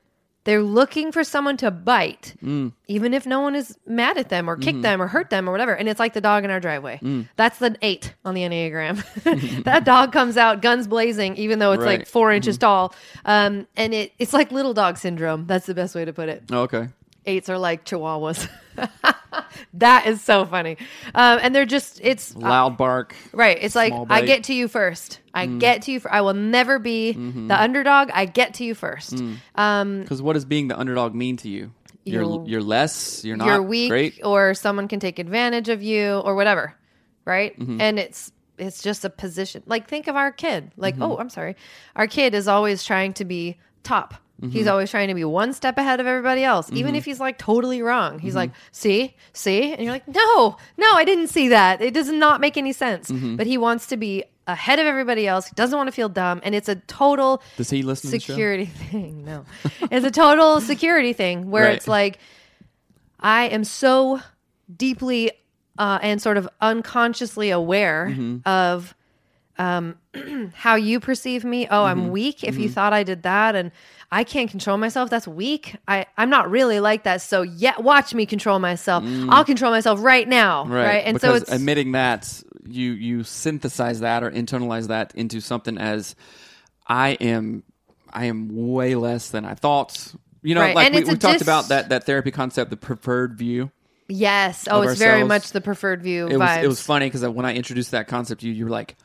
[0.44, 2.72] They're looking for someone to bite, mm.
[2.88, 4.82] even if no one is mad at them or kick mm-hmm.
[4.82, 5.74] them or hurt them or whatever.
[5.74, 6.98] And it's like the dog in our driveway.
[7.02, 7.28] Mm.
[7.36, 9.04] That's the eight on the Enneagram.
[9.64, 12.60] that dog comes out guns blazing, even though it's like 4 inches mm-hmm.
[12.60, 12.94] tall.
[13.26, 15.46] Um, and it, it's like little dog syndrome.
[15.46, 16.44] That's the best way to put it.
[16.50, 16.88] Oh, okay.
[17.26, 18.48] Eights are like chihuahuas.
[19.74, 20.76] that is so funny.
[21.14, 23.14] Um, and they're just, it's Loud bark.
[23.32, 23.58] Right.
[23.60, 25.20] It's like Small I get to you first.
[25.32, 26.00] I get to you.
[26.00, 28.10] fir- I will never be the underdog.
[28.12, 29.22] I get to you first.
[29.54, 31.72] Um, Because what does being the underdog mean to you?
[32.04, 33.24] You're You're- you're less.
[33.24, 34.20] You're not you're weak, great.
[34.24, 36.74] or someone can take advantage of you, or whatever.
[37.26, 37.58] Right.
[37.58, 37.80] Mm-hmm.
[37.80, 39.62] And it's it's just a position.
[39.66, 40.72] Like think of our kid.
[40.76, 41.02] Like Mm-hmm.
[41.04, 41.56] oh, I'm sorry.
[41.94, 44.14] Our kid is always trying to be top.
[44.48, 47.36] He's always trying to be one step ahead of everybody else, even if he's like
[47.36, 48.18] totally wrong.
[48.18, 51.82] He's like, "See, see," and you're like, "No, no, I didn't see that.
[51.82, 55.46] It does not make any sense." But he wants to be ahead of everybody else.
[55.46, 58.20] He doesn't want to feel dumb, and it's a total Does he listen to the
[58.20, 58.32] show?
[58.32, 59.24] security thing.
[59.24, 59.44] No,
[59.90, 61.74] it's a total security thing where Right.
[61.76, 62.18] it's like
[63.20, 64.20] I am so
[64.74, 65.32] deeply
[65.78, 68.48] uh, and sort of unconsciously aware Mm-hmm.
[68.48, 68.94] of
[69.60, 69.96] um,
[70.54, 71.66] how you perceive me.
[71.66, 72.00] Oh, Mm-hmm.
[72.00, 72.42] I'm weak.
[72.44, 73.70] If you thought I did that and
[74.10, 75.76] I can't control myself, that's weak.
[75.86, 77.22] I, I'm not really like that.
[77.22, 79.04] So yeah, watch me control myself.
[79.28, 80.64] I'll control myself right now.
[80.66, 81.02] Right.
[81.04, 81.20] And Mm.
[81.20, 86.14] because so it's admitting that you you synthesize that or internalize that into something as
[86.86, 87.62] I am
[88.12, 90.12] I am way less than I thought.
[90.42, 92.76] You know, Right, like and we, we talked dis- about that that therapy concept, the
[92.76, 93.70] preferred view.
[94.08, 94.66] yes.
[94.70, 97.54] Oh, it's very much the preferred view It was it was funny because when I
[97.54, 98.96] introduced that concept, to you you were like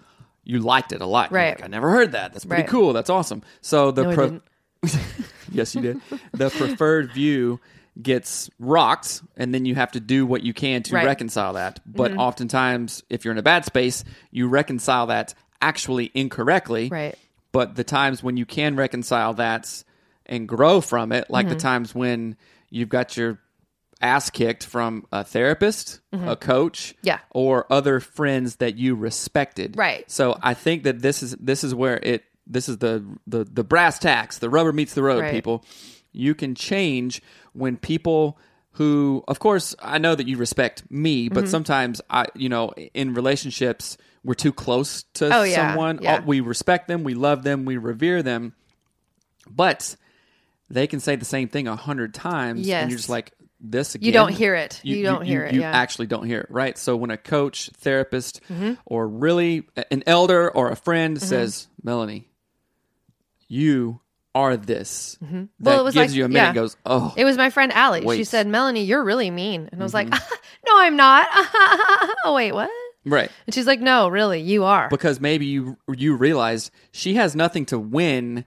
[0.46, 1.32] you liked it a lot.
[1.32, 1.56] You're Right.
[1.58, 2.32] like, I never heard that.
[2.34, 2.70] That's pretty Right.
[2.70, 2.94] cool.
[2.94, 3.42] That's awesome.
[3.62, 4.44] So the No, I pro- didn't.
[5.52, 6.02] yes, you did.
[6.34, 7.60] The preferred view
[8.02, 11.02] gets rocked, and then you have to do what you can to Right.
[11.02, 11.08] Mm-hmm.
[11.08, 11.80] reconcile that.
[11.86, 16.90] But oftentimes, if you're in a bad space, you reconcile that actually incorrectly.
[16.90, 17.18] Right.
[17.52, 19.84] But the times when you can reconcile that
[20.26, 21.54] and grow from it, like Mm-hmm.
[21.56, 22.36] the times when
[22.70, 23.40] you've got your
[24.02, 27.08] ass kicked from a therapist, a coach, Mm-hmm.
[27.08, 27.20] Yeah.
[27.32, 29.78] or other friends that you respected.
[29.78, 30.10] Right.
[30.12, 33.64] So I think that this is this is where it this is the the the
[33.64, 35.32] brass tacks, the rubber meets the road, Right.
[35.32, 35.64] people.
[36.12, 37.22] You can change
[37.54, 38.38] when people
[38.74, 41.34] who of course I know that you respect me, Mm-hmm.
[41.34, 46.00] but sometimes I you know, in relationships we're too close to Oh, someone.
[46.02, 46.22] Yeah.
[46.26, 48.54] We respect them, we love them, we revere them.
[49.50, 49.96] But
[50.70, 53.32] they can say the same thing a hundred times and you're just like
[53.72, 54.06] this again.
[54.06, 54.80] You don't hear it.
[54.84, 55.72] You don't hear it, You yeah.
[55.72, 56.78] actually don't hear it, right?
[56.78, 58.74] So when a coach, therapist, Mm-hmm.
[58.86, 62.30] or really an elder or a friend says, "Melanie,
[63.48, 64.02] you
[64.34, 65.44] are this," Mm-hmm.
[65.60, 66.48] Well, it was gives like- you a minute.
[66.50, 66.54] yeah.
[66.54, 68.02] Goes, oh, It was my friend Allie.
[68.02, 68.16] She Wait.
[68.18, 68.24] Mm-hmm.
[68.24, 69.70] said, Melanie, you're really mean.
[69.72, 70.18] And I was like, no,
[70.78, 71.28] I'm not.
[72.26, 72.70] oh, wait, what?
[73.06, 73.30] right.
[73.46, 74.90] And she's like, no, really, you are.
[74.90, 78.46] Because maybe you you realized she has nothing to win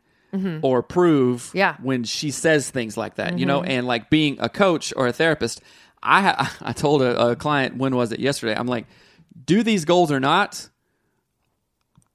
[0.62, 1.56] or prove Mm-hmm.
[1.58, 1.72] Yeah.
[1.74, 1.84] Mm-hmm.
[1.84, 5.12] when she says things like that, you know, and like being a coach or a
[5.12, 5.60] therapist.
[6.02, 8.54] I ha- I told a, a client when was it yesterday?
[8.56, 8.86] I'm like,
[9.46, 10.68] do these goals or not?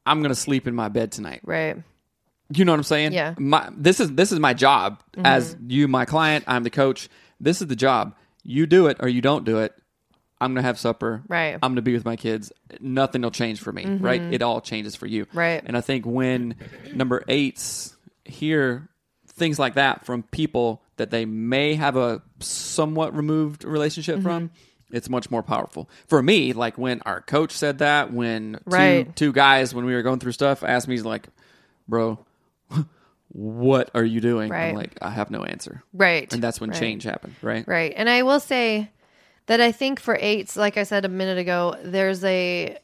[0.06, 1.42] I'm gonna sleep in my bed tonight.
[1.44, 1.78] right.
[2.54, 3.14] You know what I'm saying?
[3.14, 3.32] Yeah.
[3.32, 3.50] Mm-hmm.
[3.50, 6.44] My this is this is my job as you, my client.
[6.46, 7.10] I'm the coach.
[7.40, 8.16] This is the job.
[8.44, 9.74] You do it or you don't do it.
[10.40, 11.24] I'm gonna have supper.
[11.28, 11.56] Right.
[11.56, 11.66] Mm-hmm.
[11.66, 12.52] I'm gonna be with my kids.
[12.80, 13.86] Nothing will change for me.
[13.86, 14.22] Right.
[14.22, 15.26] It all changes for you.
[15.34, 15.64] Right.
[15.66, 16.56] And I think when
[16.94, 17.93] number eights
[18.26, 18.90] hear
[19.28, 24.24] things like that from people that they may have a somewhat removed relationship Mm-hmm.
[24.24, 24.52] from.
[24.92, 26.54] It's much more powerful for me.
[26.54, 29.08] Like when our coach said that, when Right.
[29.08, 31.28] two, two guys when we were going through stuff asked me, he's like,
[31.88, 32.24] "Bro,
[33.30, 34.52] what are you doing?
[34.52, 34.70] Right.
[34.70, 35.84] I'm like, I have no answer.
[35.94, 36.32] Right.
[36.32, 36.80] And that's when Right.
[36.80, 37.68] change happened, right?
[37.68, 37.94] Right.
[37.96, 38.92] And I will say
[39.48, 42.78] that I think for eights, like I said a minute ago, there's a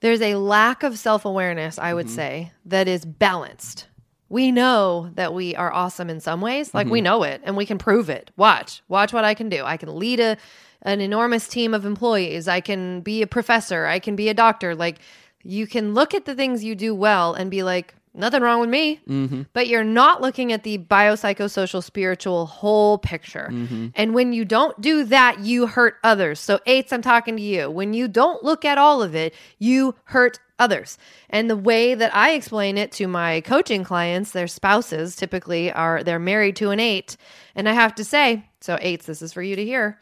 [0.00, 2.14] there's a lack of self-awareness, I would mm-hmm.
[2.14, 3.86] say, that is balanced.
[4.28, 6.72] We know that we are awesome in some ways.
[6.72, 7.04] Like we mm-hmm.
[7.04, 8.30] know it and we can prove it.
[8.36, 8.82] Watch.
[8.88, 9.64] Watch what I can do.
[9.64, 10.36] I can lead a
[10.82, 12.48] an enormous team of employees.
[12.48, 13.86] I can be a professor.
[13.86, 14.74] I can be a doctor.
[14.74, 14.98] Like
[15.42, 18.70] you can look at the things you do well and be like, nothing wrong with
[18.70, 19.00] me.
[19.08, 19.42] Mm-hmm.
[19.52, 23.48] But you're not looking at the biopsychosocial spiritual whole picture.
[23.50, 23.88] Mm-hmm.
[23.94, 26.40] And when you don't do that, you hurt others.
[26.40, 27.70] So, eights, I'm talking to you.
[27.70, 30.98] When you don't look at all of it, you hurt others.
[31.30, 36.04] And the way that I explain it to my coaching clients, their spouses typically are
[36.04, 37.16] they're married to an eight.
[37.54, 39.98] And I have to say, so eights, this is for you to hear.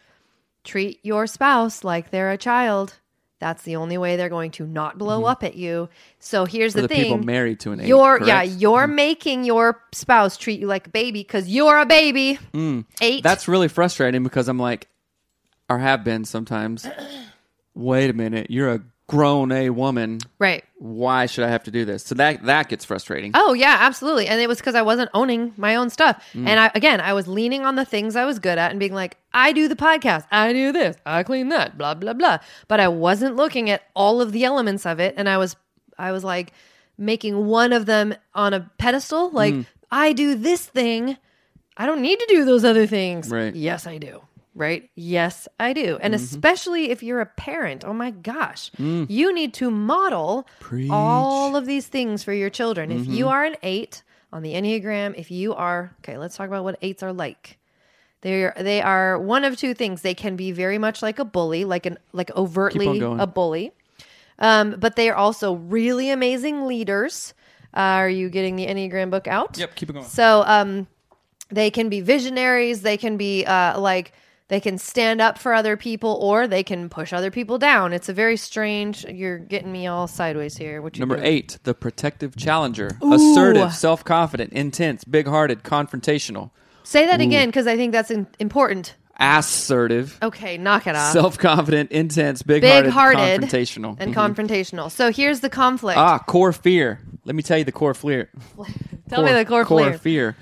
[0.64, 2.99] Treat your spouse like they're a child.
[3.40, 5.31] That's the only way they're going to not blow mm-hmm.
[5.31, 5.88] up at you.
[6.18, 8.94] So here's the, the thing: people married to an eight, You're yeah, you're mm-hmm.
[8.94, 12.38] making your spouse treat you like a baby because you're a baby.
[12.53, 12.85] Mm.
[13.01, 13.22] Eight.
[13.22, 14.88] That's really frustrating because I'm like,
[15.68, 16.87] or have been sometimes.
[17.74, 20.21] Wait a minute, you're a grown a woman.
[20.38, 20.62] right.
[20.81, 22.05] Why should I have to do this?
[22.05, 23.33] So that that gets frustrating.
[23.35, 24.29] Oh yeah, absolutely.
[24.29, 26.25] And it was because I wasn't owning my own stuff.
[26.35, 26.47] Mm.
[26.47, 28.94] And I again, I was leaning on the things I was good at and being
[28.94, 32.38] like, I do the podcast, I do this, I clean that, blah blah blah.
[32.68, 35.57] But I wasn't looking at all of the elements of it, and I was
[35.99, 36.53] I was like
[36.97, 39.31] making one of them on a pedestal.
[39.31, 39.66] Like Mm.
[39.90, 41.16] I do this thing,
[41.77, 43.31] I don't need to do those other things.
[43.31, 43.55] Right.
[43.55, 44.21] Yes, I do.
[44.59, 44.90] Right?
[44.94, 45.94] Yes, I do.
[45.94, 46.05] Mm-hmm.
[46.05, 50.61] And especially if you're a parent, oh my gosh, you need to model Mm.
[50.61, 50.90] Preach.
[50.90, 52.90] all of these things for your children.
[52.90, 53.12] If Mm-hmm.
[53.12, 56.77] you are an eight on the Enneagram, if you are, okay, let's talk about what
[56.83, 57.59] eights are like.
[58.21, 60.03] They're they are one of two things.
[60.03, 63.73] They can be very much like a bully, like an like overtly a bully.
[64.40, 67.33] Um, but they are also really amazing leaders.
[67.75, 69.57] Uh, are you getting the Enneagram book out?
[69.57, 70.05] Yep, keep it going.
[70.05, 70.87] So um,
[71.49, 72.83] they can be visionaries.
[72.83, 74.12] They can be uh, like
[74.48, 77.92] they can stand up for other people, or they can push other people down.
[77.92, 79.04] It's a very strange.
[79.04, 80.80] You're getting me all sideways here.
[80.82, 81.26] What you Number doing?
[81.28, 82.90] eight, the protective challenger.
[83.02, 86.50] Assertive, self confident, intense, big hearted, confrontational.
[86.82, 88.94] Say that again because I think that's in- important.
[89.20, 91.12] Assertive, Okay, knock it off.
[91.12, 93.96] self confident, intense, big hearted, confrontational.
[94.00, 94.34] and Mhm.
[94.34, 94.90] confrontational.
[94.90, 95.98] So here's the conflict.
[95.98, 97.00] ah, core fear.
[97.24, 98.30] Let me tell you the core fear.
[99.11, 99.66] Tell me the core, fear.
[99.66, 99.98] core fear.
[99.98, 100.37] fear.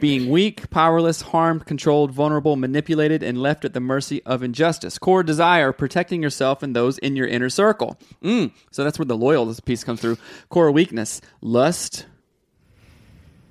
[0.00, 4.98] Being weak, powerless, harmed, controlled, vulnerable, manipulated, and left at the mercy of injustice.
[4.98, 7.96] Core desire, protecting yourself and those in your inner circle.
[8.22, 10.18] Mm, so that's where the loyalist piece comes through.
[10.48, 12.06] Core weakness, lust.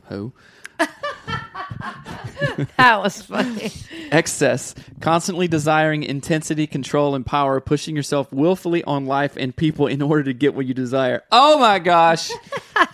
[0.10, 0.34] Who?
[2.78, 3.72] That was funny.
[4.12, 10.02] excess, constantly desiring intensity, control, and power, pushing yourself willfully on life and people in
[10.02, 11.24] order to get what you desire.
[11.32, 12.32] Oh my gosh.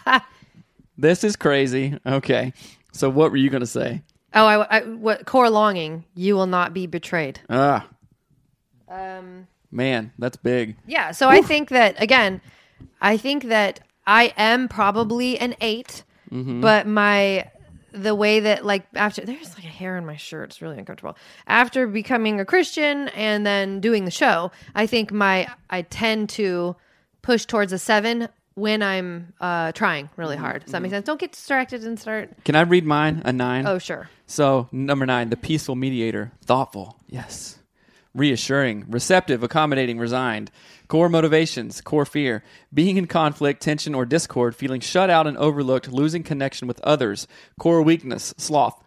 [0.98, 1.98] this is crazy.
[2.06, 2.54] Okay.
[2.92, 4.02] So, what were you going to say?
[4.34, 6.06] Oh, I, I what core longing?
[6.16, 7.40] You will not be betrayed.
[7.50, 7.88] Ah,
[8.88, 10.76] Um, man, that's big.
[10.86, 11.12] yeah.
[11.12, 12.42] So I think that again,
[13.02, 16.62] I think that I am probably an 8 Mm-hmm.
[16.62, 17.52] but my
[17.92, 21.18] the way that like after there's like a hair in my shirt it's really uncomfortable
[21.46, 26.74] after becoming a christian and then doing the show i think my i tend to
[27.22, 30.44] push towards a seven when i'm uh trying really Mm-hmm.
[30.46, 33.22] hard does that make sense don't get distracted and start Can I read mine?
[33.26, 33.66] A nine?
[33.68, 36.32] oh sure So, number nine, the peaceful mediator.
[36.46, 36.98] Thoughtful.
[37.10, 37.58] Yes.
[38.14, 40.52] Reassuring, receptive, accommodating, resigned.
[40.90, 42.44] Core motivations, core fear.
[42.74, 47.28] Being in conflict, tension, or discord, feeling shut out and overlooked, losing connection with others.
[47.60, 48.82] Core weakness, sloth.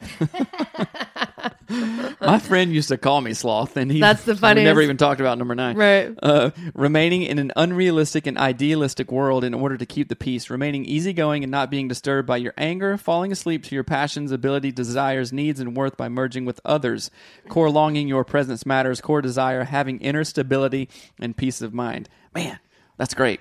[2.20, 4.64] My friend used to call me sloth, and he That's the we funniest.
[4.64, 5.76] never even talked about number nine.
[5.76, 6.14] Right.
[6.22, 10.50] Uh, remaining in an unrealistic and idealistic world in order to keep the peace.
[10.50, 12.96] Remaining easygoing and not being disturbed by your anger.
[12.96, 17.10] Falling asleep to your passions, ability, desires, needs, and worth by merging with others.
[17.48, 19.00] Core longing, your presence matters.
[19.00, 20.88] Core desire, having inner stability
[21.20, 22.08] and peace of mind.
[22.34, 22.58] Man,
[22.96, 23.40] that's great.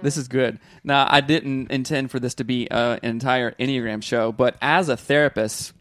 [0.00, 0.60] This is good.
[0.84, 4.88] Now, I didn't intend for this to be uh, an entire Enneagram show, but as
[4.88, 5.72] a therapist,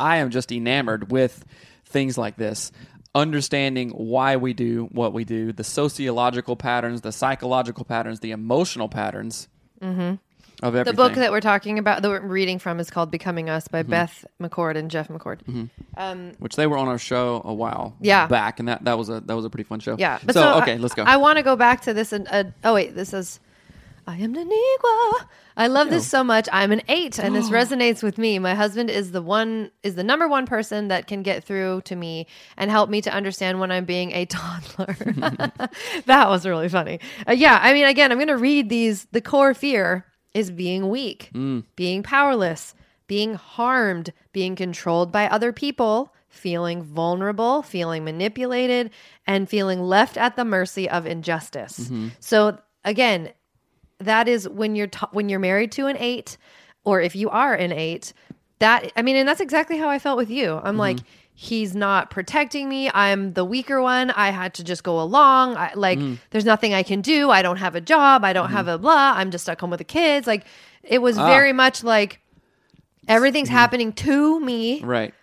[0.00, 1.44] I am just enamored with
[1.84, 2.72] things like this.
[3.14, 8.88] Understanding why we do what we do, the sociological patterns, the psychological patterns, the emotional
[8.88, 9.48] patterns
[9.82, 10.14] of everything.
[10.62, 10.84] Mm-hmm.
[10.84, 13.82] the book that we're talking about that we're reading from is called becoming us by
[13.82, 13.90] Mm-hmm.
[13.90, 15.40] beth mccord and jeff mccord
[16.38, 18.26] which they were on our show a while Yeah.
[18.26, 19.96] back, and that, that was a that was a pretty fun show.
[19.98, 20.18] Yeah.
[20.30, 21.02] so, okay, I, let's go.
[21.02, 22.12] I want to go back to this.
[22.12, 23.40] And uh, oh wait, this is.
[24.06, 25.26] I am Naniqua.
[25.56, 26.48] I love this so much.
[26.52, 28.38] I'm an eight, and this resonates with me.
[28.38, 31.96] My husband is the one is the number one person that can get through to
[31.96, 34.96] me and help me to understand when I'm being a toddler.
[36.06, 37.00] that was really funny.
[37.28, 39.06] Uh, yeah, I mean, again, I'm going to read these.
[39.12, 41.30] The core fear is being weak,
[41.76, 42.74] being powerless,
[43.06, 48.90] being harmed, being controlled by other people, feeling vulnerable, feeling manipulated,
[49.26, 51.90] and feeling left at the mercy of injustice.
[52.20, 53.30] So again,
[54.00, 56.36] that is when you're t- when you're married to an 8
[56.84, 58.12] or if you are an 8,
[58.58, 60.54] that I mean and that's exactly how I felt with you.
[60.54, 60.78] I'm mm-hmm.
[60.78, 60.98] like
[61.34, 62.90] he's not protecting me.
[62.92, 64.10] I'm the weaker one.
[64.10, 65.56] I had to just go along.
[65.56, 66.16] I, like mm-hmm.
[66.30, 67.30] there's nothing I can do.
[67.30, 68.24] I don't have a job.
[68.24, 68.56] I don't mm-hmm.
[68.56, 69.14] have a blah.
[69.16, 70.26] I'm just stuck home with the kids.
[70.26, 70.44] Like
[70.82, 71.26] it was ah.
[71.26, 72.20] very much like
[73.08, 75.14] everything's happening to me right.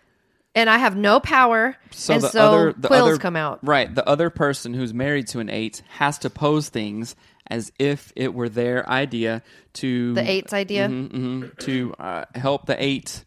[0.55, 1.77] and I have no power.
[1.91, 3.59] So and the so other the quills other, come out.
[3.61, 3.93] Right.
[3.93, 7.15] The other person who's married to an eight has to pose things
[7.49, 9.41] as if it were their idea
[9.73, 10.87] to The eight's idea.
[10.89, 13.23] Mhm, mhm, to uh, help the eight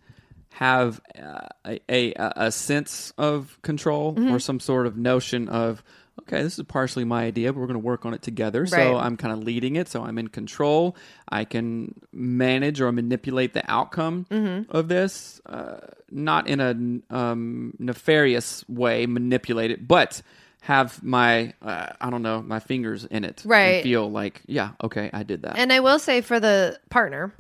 [0.55, 2.13] have uh, a, a
[2.47, 4.33] a sense of control Mm-hmm.
[4.33, 5.83] or some sort of notion of
[6.21, 8.77] okay this is partially my idea but we're going to work on it together so
[8.99, 10.97] i'm kind of leading it so i'm in control
[11.31, 14.71] i can manage or manipulate the outcome Mm-hmm.
[14.71, 15.79] of this uh,
[16.11, 20.21] not in a um, nefarious way manipulate it but
[20.63, 23.83] have my uh, i don't know my fingers in it and Right.
[23.83, 27.33] feel like yeah okay i did that And I will say for the partner,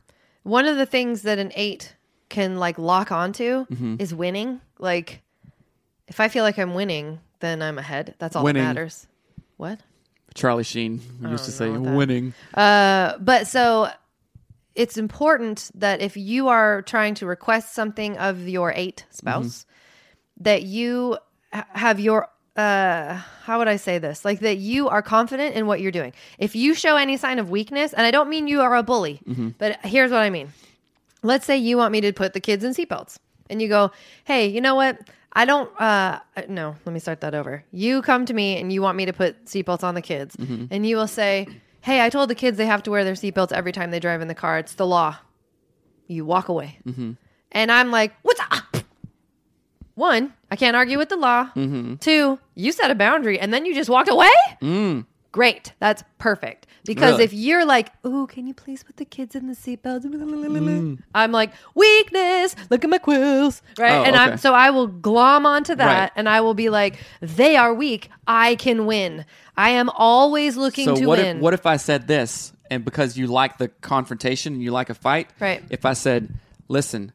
[0.42, 1.94] one of the things that an eight
[2.28, 3.96] can like lock onto Mm-hmm.
[3.98, 4.61] is winning.
[4.78, 5.20] Like,
[6.09, 8.14] if I feel like I'm winning, then I'm ahead.
[8.18, 8.62] That's all Winning.
[8.62, 9.06] that matters.
[9.56, 9.80] What?
[10.35, 13.90] charlie sheen used to say winning Uh, but so
[14.76, 19.66] it's important that if you are trying to request something of your eight spouse,
[20.38, 21.18] that you
[21.53, 25.66] ha- have your uh how would i say this like that you are confident in
[25.66, 28.61] what you're doing if you show any sign of weakness and i don't mean you
[28.61, 29.20] are a bully
[29.59, 30.53] but here's what i mean
[31.22, 33.90] let's say you want me to put the kids in seatbelts and you go
[34.24, 34.98] hey you know what
[35.34, 38.82] i don't uh no let me start that over you come to me and you
[38.82, 40.36] want me to put seatbelts on the kids
[40.70, 41.46] and you will say
[41.82, 44.20] hey, I told the kids they have to wear their seatbelts every time they drive
[44.20, 44.59] in the car.
[44.59, 45.16] It's the law.
[46.07, 46.78] You walk away.
[46.86, 47.12] Mm-hmm.
[47.53, 48.70] And I'm like, what's up?
[50.01, 51.44] One, I can't argue with the law.
[51.55, 51.96] Mm-hmm.
[51.96, 54.30] Two, you set a boundary and then you just walked away?
[55.32, 55.72] Great.
[55.78, 56.66] That's perfect.
[56.84, 57.18] Because Mm.
[57.18, 57.24] Really?
[57.24, 60.05] if you're like, ooh, can you please put the kids in the seatbelts?
[60.07, 60.98] Mm.
[61.14, 62.57] I'm like, weakness.
[62.70, 63.61] Look at my quills.
[63.78, 63.92] Right.
[63.92, 64.24] Oh, and okay.
[64.32, 66.11] I'm so I will glom onto that Right.
[66.16, 68.09] and I will be like, they are weak.
[68.26, 69.24] I can win.
[69.57, 71.36] I am always looking So to what win.
[71.36, 74.88] if what if I said this and because you like the confrontation and you like
[74.90, 75.62] a fight, Right.
[75.68, 76.32] If I said,
[76.68, 77.12] "Listen,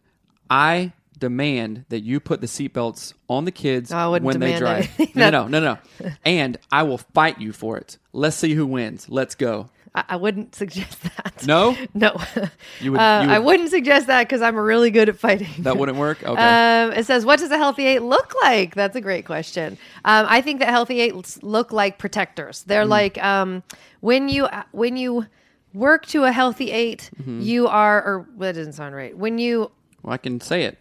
[0.49, 4.59] I demand that you put the seatbelts on the kids I wouldn't when they demand
[4.61, 5.11] drive." anything.
[5.15, 6.11] No, no, no, no, no.
[6.25, 7.97] and I will fight you for it.
[8.13, 9.09] Let's see who wins.
[9.09, 9.69] Let's go.
[9.93, 11.45] I, I wouldn't suggest that.
[11.47, 12.15] No, No.
[12.81, 15.47] You would- Uh, you I would- wouldn't suggest that because I'm really good at fighting.
[15.63, 16.21] that wouldn't work.
[16.27, 16.41] Okay.
[16.41, 19.77] Um, it says, "What does a healthy eight look like?" That's a great question.
[20.03, 22.63] Um, I think that healthy eights look like protectors.
[22.63, 22.89] They're Mm.
[22.89, 23.63] like um,
[24.01, 25.27] when you when you
[25.73, 27.41] work to a healthy 8 Mm-hmm.
[27.41, 29.15] you are or well, that doesn't sound right.
[29.17, 29.71] When you
[30.03, 30.77] well, I can say it.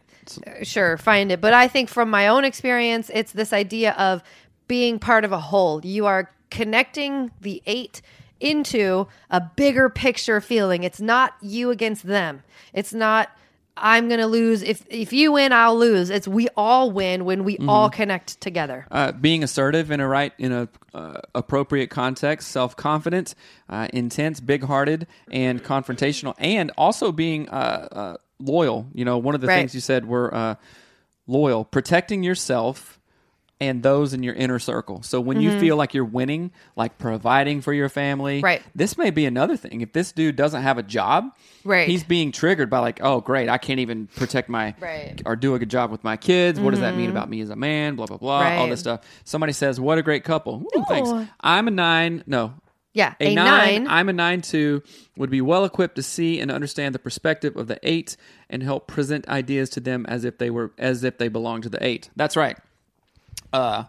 [0.62, 4.22] Sure find it, but I think from my own experience, it's this idea of
[4.68, 5.84] being part of a whole.
[5.84, 8.00] You are connecting the eight
[8.40, 10.84] into a bigger picture feeling.
[10.84, 12.42] It's not you against them.
[12.72, 13.30] It's not
[13.76, 16.10] I'm going to lose if if you win I'll lose.
[16.10, 18.86] It's we all win when we all connect together.
[18.90, 23.34] uh, being assertive in a right in a uh, appropriate context, self confident,
[23.68, 28.86] uh, intense, big hearted, and confrontational, and also being uh, uh, loyal.
[28.94, 29.58] You know, one of the Right.
[29.58, 30.54] things you said were uh,
[31.26, 32.98] loyal, protecting yourself
[33.60, 35.02] and those in your inner circle.
[35.04, 38.44] So when you feel like you're winning, like providing for your family, Mm-hmm.
[38.44, 38.62] Right.
[38.74, 39.80] This may be another thing.
[39.80, 41.30] If this dude doesn't have a job,
[41.66, 41.88] Right.
[41.88, 45.22] He's being triggered by like, oh, great, I can't even protect my Right.
[45.24, 46.60] or do a good job with my kids.
[46.60, 47.94] What does that mean about me as a man?
[47.94, 48.42] Blah blah blah.
[48.58, 49.00] all this stuff.
[49.24, 51.08] Somebody says, "What a great couple." Ooh, thanks.
[51.40, 52.22] I'm a nine.
[52.26, 52.52] No,
[52.94, 53.88] Yeah, a, a, nine, nine.
[53.88, 54.82] I'm a nine two.
[55.16, 58.16] Would be well equipped to see and understand the perspective of the eight
[58.48, 61.68] and help present ideas to them as if they were as if they belong to
[61.68, 62.08] the eight.
[62.14, 62.56] That's right.
[63.52, 63.84] Uh,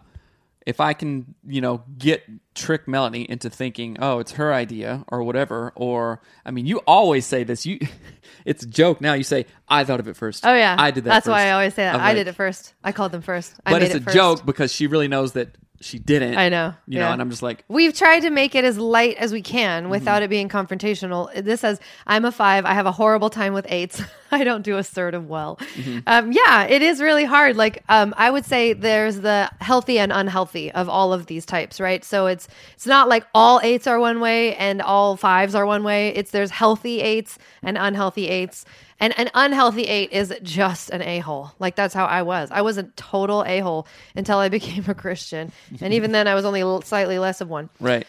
[0.66, 2.24] if I can, you know, get
[2.56, 7.24] trick Melanie into thinking, oh, it's her idea or whatever, or I mean, you always
[7.24, 7.64] say this.
[7.64, 7.78] You,
[8.44, 9.14] it's a joke now.
[9.14, 10.44] You say, I thought of it first.
[10.44, 11.10] oh yeah, I did that.
[11.10, 11.46] That's why.
[11.46, 11.94] I always say that.
[11.94, 12.74] I'm I like, did it first.
[12.82, 13.54] I called them first.
[13.64, 14.16] I but it's it a first.
[14.16, 16.36] joke because she really knows that she didn't.
[16.36, 16.74] I know.
[16.86, 19.42] You know, and I'm just like, We've tried to make it as light as we
[19.42, 19.52] Mm-hmm.
[19.52, 21.32] can without it being confrontational.
[21.34, 22.64] This says, I'm a five.
[22.64, 24.02] I have a horrible time with eights.
[24.32, 25.56] I don't do assertive well.
[25.74, 25.98] Mm-hmm.
[26.06, 27.56] Um, yeah, it is really hard.
[27.56, 31.80] Like, um, I would say there's the healthy and unhealthy of all of these types,
[31.80, 32.04] right?
[32.04, 35.84] So it's it's not like all eights are one way and all fives are one
[35.84, 36.08] way.
[36.08, 38.64] It's there's healthy eights and unhealthy eights.
[38.98, 41.52] And an unhealthy eight is just an a hole.
[41.58, 42.48] Like that's how I was.
[42.50, 46.34] I was a total a hole until I became a Christian, and even then, I
[46.34, 47.68] was only slightly less of one.
[47.80, 48.06] right.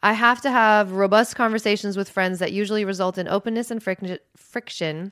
[0.00, 4.20] I have to have robust conversations with friends that usually result in openness and fric-
[4.36, 5.10] friction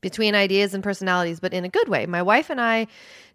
[0.00, 2.06] between ideas and personalities, but in a good way.
[2.06, 2.86] My wife and I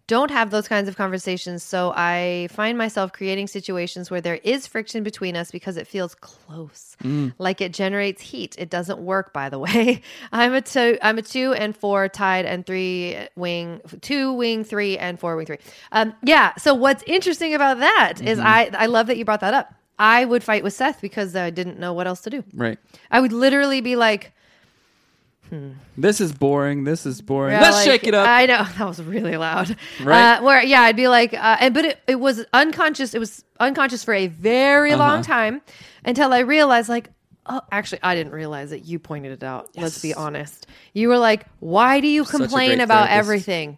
[0.08, 4.64] don't have those kinds of conversations, so I find myself creating situations where there is
[4.64, 6.96] friction between us because it feels close,
[7.38, 8.54] like it generates heat.
[8.56, 10.02] It doesn't work, by the way.
[10.30, 14.96] I'm a two, I'm a two and four tied, and three wing, two wing three
[14.96, 15.58] and four wing three.
[15.90, 16.54] Um, yeah.
[16.54, 19.74] So what's interesting about that is I I love that you brought that up.
[19.98, 22.44] I would fight with Seth because I didn't know what else to do.
[22.54, 22.78] Right.
[23.10, 24.32] I would literally be like,
[25.96, 26.84] This is boring.
[26.84, 27.54] This is boring.
[27.54, 28.28] Yeah, Let's like, shake it up.
[28.28, 29.76] I know that was really loud.
[30.02, 30.36] Right?
[30.38, 33.14] Uh, where yeah, I'd be like, uh, and but it, it was unconscious.
[33.14, 34.98] It was unconscious for a very Uh-huh.
[35.02, 35.62] long time
[36.04, 37.10] until I realized, like,
[37.46, 38.84] oh, actually, I didn't realize it.
[38.84, 39.70] You pointed it out.
[39.76, 40.66] Let's be honest.
[40.92, 43.18] You were like, why do you Such complain about therapist.
[43.18, 43.68] everything?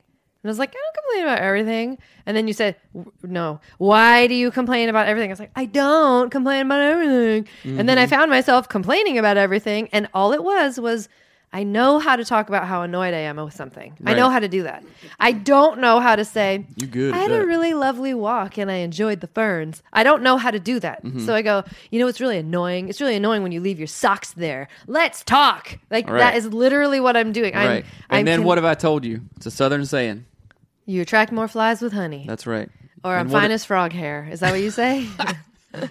[0.43, 1.99] And I was like, I don't complain about everything.
[2.25, 2.77] And then you said,
[3.25, 3.61] no.
[3.79, 5.31] Why do you complain about everything?
[5.31, 7.49] I was like, I don't complain about everything.
[7.65, 8.11] And then I Mm-hmm.
[8.11, 9.89] found myself complaining about everything.
[9.93, 11.09] And all it was was,
[11.51, 13.97] I know how to talk about how annoyed I am with something.
[14.05, 14.85] I know how to do that.
[15.19, 18.71] I don't know how to say, You good I had a really lovely walk and
[18.71, 19.83] I enjoyed the ferns.
[19.93, 21.03] I don't know how to do that.
[21.03, 21.25] Mm-hmm.
[21.25, 22.91] So I go, you know, it's really annoying.
[22.91, 24.69] It's really annoying when you leave your socks there.
[24.87, 25.79] Let's talk.
[25.91, 26.19] Like Right.
[26.19, 27.55] that is literally what I'm doing.
[27.57, 27.85] I'm, right.
[28.11, 29.23] And I'm then con- what have I told you?
[29.37, 30.27] It's a southern saying.
[30.85, 32.25] You attract more flies with honey.
[32.29, 32.69] That's right.
[33.03, 34.29] or I'm And what- fine as frog hair.
[34.31, 35.07] Is that what you say?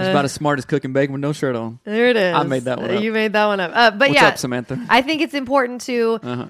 [0.00, 1.78] It's about as smart as cooking bacon with no shirt on.
[1.84, 2.34] there it is.
[2.34, 3.02] I made that one up.
[3.02, 3.70] You made that one up.
[3.74, 4.78] Uh, but What's yeah, up, Samantha?
[4.88, 6.48] I think it's important to Uh-huh.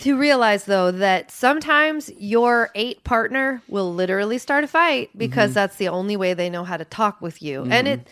[0.00, 5.54] to realize though that sometimes your eight partner will literally start a fight because Mm-hmm.
[5.54, 7.66] that's the only way they know how to talk with you.
[7.70, 8.08] And it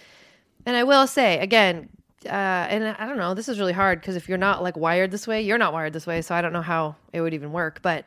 [0.66, 1.88] and I will say again,
[2.24, 5.10] uh, and I don't know, this is really hard because if you're not like wired
[5.10, 7.52] this way, you're not wired this way, so I don't know how it would even
[7.52, 7.80] work.
[7.82, 8.06] But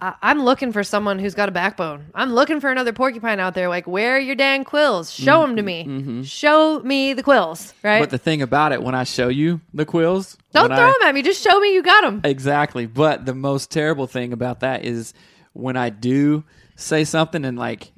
[0.00, 2.06] I- I'm looking for someone who's got a backbone.
[2.14, 3.68] I'm looking for another porcupine out there.
[3.68, 5.10] Like, where are your dang quills?
[5.12, 6.22] Show them to me.
[6.24, 7.94] Show me the quills, right?
[7.94, 8.02] Mm-hmm.
[8.02, 11.08] But the thing about it, when I show you the quills, Don't throw I- them
[11.08, 11.22] at me.
[11.22, 12.20] Just show me you got them.
[12.24, 12.86] Exactly.
[12.86, 15.14] But the most terrible thing about that is
[15.52, 16.44] when I do
[16.76, 17.90] say something and like,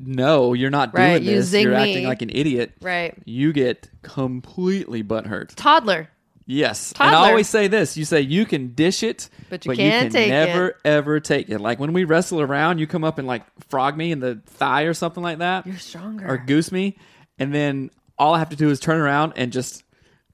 [0.00, 1.52] no, you're not Right, doing you this.
[1.52, 1.76] You're me.
[1.90, 2.72] acting like an idiot.
[2.80, 3.14] Right.
[3.24, 5.54] You get completely butthurt.
[5.56, 6.08] Toddler.
[6.50, 6.92] Yes.
[6.98, 7.96] And I always say this.
[7.96, 10.76] You say you can dish it, But you can't can take never it.
[10.84, 11.60] ever take it.
[11.60, 14.82] Like when we wrestle around, you come up and like frog me in the thigh
[14.82, 15.64] or something like that.
[15.64, 16.26] You're stronger.
[16.28, 16.98] Or goose me,
[17.38, 19.84] and then all I have to do is turn around and just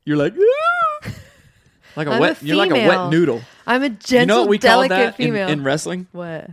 [0.07, 1.11] you're like "Ah!"
[1.97, 3.43] like a I'm wet a you're like a wet noodle.
[3.67, 5.49] I'm a gentle, you know what we delicate that in, female.
[5.49, 6.07] in wrestling?
[6.13, 6.49] what?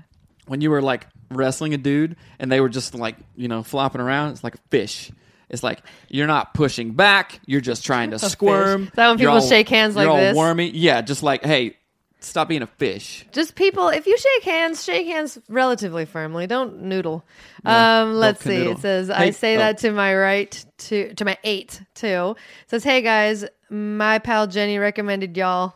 [0.46, 4.02] When you were like wrestling a dude and they were just like, you know, flopping
[4.02, 5.10] around, it's like a fish.
[5.54, 8.84] It's like you're not pushing back, you're just trying to squirm.
[8.86, 10.36] Is that when You're people all- shake hands like you're all this?
[10.36, 10.70] wormy.
[10.72, 11.78] Yeah, just like, hey,
[12.20, 13.26] stop being a fish.
[13.32, 16.48] Just people, if you shake hands, shake hands relatively firmly.
[16.48, 17.24] Don't noodle.
[17.66, 18.50] um, let's see.
[18.50, 18.72] canoodle.
[18.74, 19.60] It says, I say oh.
[19.60, 22.36] that to my right, to to my eight, too.
[22.64, 25.76] It says, hey guys, my pal Jenny recommended y'all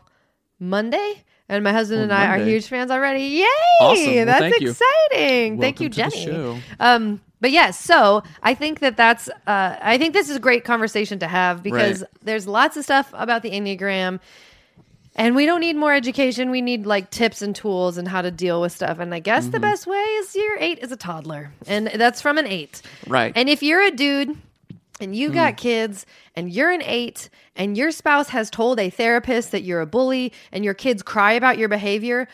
[0.58, 1.22] Monday.
[1.50, 2.50] And my husband and I are Monday.
[2.52, 3.20] huge fans already.
[3.24, 3.46] Yay!
[3.80, 4.14] Awesome.
[4.16, 4.70] Well, That's thank you.
[4.70, 5.58] exciting.
[5.58, 6.24] thank Welcome you, to the Jenny.
[6.26, 6.58] show.
[6.78, 10.64] Um, but yes, so I think that that's uh, I think this is a great
[10.64, 12.10] conversation to have because Right.
[12.22, 14.20] there's lots of stuff about the Enneagram.
[15.16, 16.50] And we don't need more education.
[16.52, 19.00] We need like tips and tools and how to deal with stuff.
[19.00, 19.50] And I guess Mm-hmm.
[19.52, 21.50] the best way is your eight is a toddler.
[21.66, 22.82] And that's from an eight.
[23.06, 23.32] Right.
[23.34, 24.36] And if you're a dude
[25.00, 25.34] and you Mm.
[25.34, 29.80] got kids and you're an eight and your spouse has told a therapist that you're
[29.80, 32.28] a bully and your kids cry about your behavior,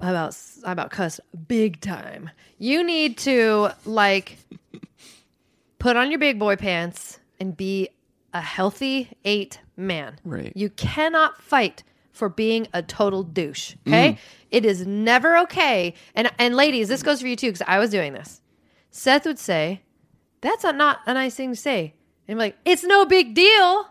[0.00, 2.30] I about I about cuss big time.
[2.58, 4.38] You need to like
[5.78, 7.88] put on your big boy pants and be
[8.32, 10.18] a healthy eight man.
[10.24, 10.52] Right.
[10.54, 11.82] You cannot fight
[12.12, 13.74] for being a total douche.
[13.86, 14.12] Okay.
[14.12, 14.18] Mm.
[14.50, 15.94] It is never okay.
[16.14, 18.40] And and ladies, this goes for you too, because I was doing this.
[18.90, 19.82] Seth would say,
[20.40, 21.94] That's a, not a nice thing to say.
[22.26, 23.86] And I'm like, It's no big deal.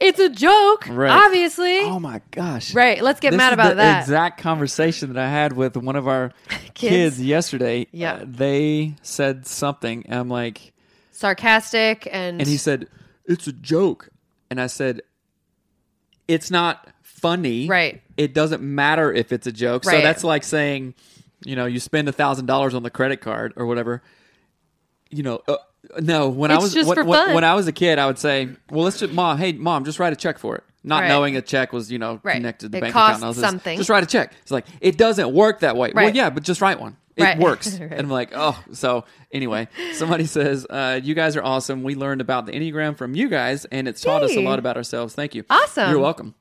[0.00, 0.86] It's a joke.
[0.88, 1.10] Right.
[1.10, 1.80] Obviously.
[1.80, 2.74] Oh my gosh.
[2.74, 3.02] Right.
[3.02, 4.02] Let's get This mad is about the that.
[4.02, 6.70] exact conversation that I had with one of our Kids.
[6.74, 7.86] kids, yesterday.
[7.92, 8.14] Yeah.
[8.14, 10.72] Uh, they said something, and I'm like,
[11.12, 12.86] Sarcastic and and he said,
[13.24, 14.08] "It's a joke,"
[14.50, 15.02] and I said,
[16.28, 17.66] "It's not funny.
[17.66, 18.00] Right.
[18.16, 19.84] It doesn't matter if it's a joke.
[19.84, 20.94] So that's like saying,
[21.44, 24.02] you know, you spend a thousand dollars on the credit card or whatever.
[25.10, 25.56] You know, uh,
[26.00, 26.28] no.
[26.28, 27.34] When I was just when, for fun.
[27.34, 29.98] when I was a kid, I would say, "Well, let's just mom, hey mom, just
[29.98, 31.08] write a check for it." Not Right.
[31.08, 32.34] knowing a check was, you know, Right.
[32.34, 33.34] connected to the It bank costs account.
[33.36, 33.76] Just, something.
[33.78, 34.32] Just write a check.
[34.42, 35.92] It's like it doesn't work that way.
[35.94, 36.14] Well, Right.
[36.14, 36.96] yeah, but just write one.
[37.16, 37.38] It Right.
[37.38, 37.76] works.
[37.80, 37.90] Right.
[37.90, 41.82] And I'm like, oh, so anyway, somebody says, uh, you guys are awesome.
[41.82, 44.44] We learned about the Enneagram from you guys, and it's taught us a Yay.
[44.46, 45.14] lot about ourselves.
[45.14, 45.44] Thank you.
[45.50, 45.90] Awesome.
[45.90, 46.34] You're welcome.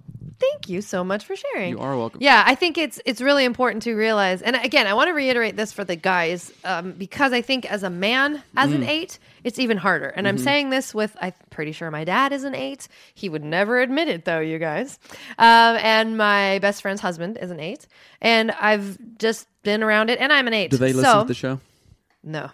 [0.52, 1.70] Thank you so much for sharing.
[1.72, 2.22] You are welcome.
[2.22, 5.56] Yeah, I think it's it's really important to realize, and again, I want to reiterate
[5.56, 8.76] this for the guys um, because I think as a man, as Mm.
[8.76, 10.08] an eight, it's even harder.
[10.08, 10.38] And Mm-hmm.
[10.38, 12.88] I'm saying this with I'm pretty sure my dad is an eight.
[13.14, 15.00] He would never admit it though, you guys.
[15.38, 17.88] Um, and my best friend's husband is an eight,
[18.22, 20.72] and I've just been around it, and I'm an eight.
[20.72, 21.60] Do they listen so, to the show?
[22.24, 22.50] no.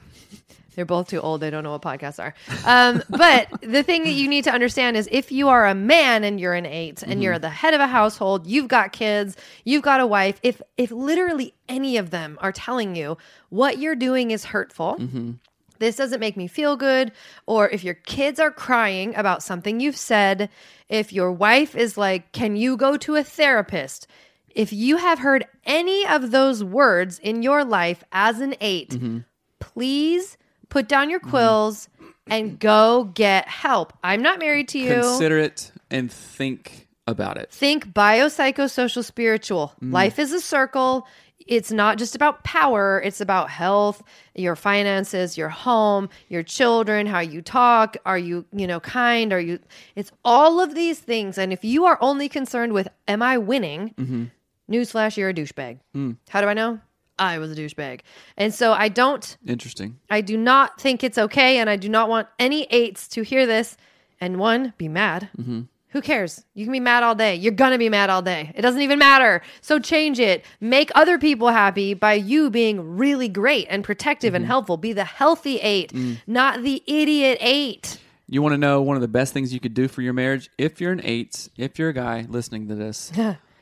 [0.75, 1.41] They're both too old.
[1.41, 2.33] They don't know what podcasts are.
[2.65, 6.23] Um, but the thing that you need to understand is if you are a man
[6.23, 7.41] and you're an 8 and you're mhm.
[7.41, 11.53] the head of a household, you've got kids, you've got a wife, if if literally
[11.69, 13.17] any of them are telling you
[13.49, 15.31] what you're doing is hurtful, mm-hmm.
[15.79, 17.11] this doesn't make me feel good,
[17.45, 20.49] or if your kids are crying about something you've said,
[20.89, 24.07] if your wife is like, Can you go to a therapist?
[24.55, 29.17] If you have heard any of those words in your life as an 8 mm-hmm.
[29.59, 30.37] please
[30.73, 31.87] put down your quills
[32.27, 33.93] and go get help.
[34.03, 34.89] I'm not married to you.
[34.89, 37.51] Consider it and think about it.
[37.51, 39.73] Think biopsychosocial spiritual.
[39.83, 39.93] Mm.
[39.93, 41.05] Life is a circle.
[41.45, 44.01] It's not just about power, it's about health,
[44.33, 49.41] your finances, your home, your children, how you talk, are you, you know, kind, are
[49.41, 49.59] you
[49.95, 53.93] It's all of these things and if you are only concerned with am I winning?
[53.99, 54.23] Mm-hmm.
[54.71, 55.79] Newsflash, you're a douchebag.
[55.93, 56.13] Hmm.
[56.29, 56.79] How do I know?
[57.17, 58.01] I was a douchebag.
[58.37, 59.99] And so I don't Interesting.
[60.09, 63.45] I do not think it's okay, and I do not want any eights to hear
[63.45, 63.77] this
[64.19, 65.29] and one be mad.
[65.37, 65.61] Mm-hmm.
[65.89, 66.43] Who cares?
[66.55, 67.35] You can be mad all day.
[67.35, 68.51] You're gonna be mad all day.
[68.55, 69.43] It doesn't even matter.
[69.61, 70.43] So change it.
[70.59, 74.49] Make other people happy by you being really great and protective and mm-hmm.
[74.49, 74.77] helpful.
[74.77, 76.17] Be the healthy eight, mm.
[76.25, 77.99] not the idiot eight.
[78.27, 80.49] You want to know one of the best things you could do for your marriage?
[80.57, 83.11] If you're an eight, if you're a guy listening to this,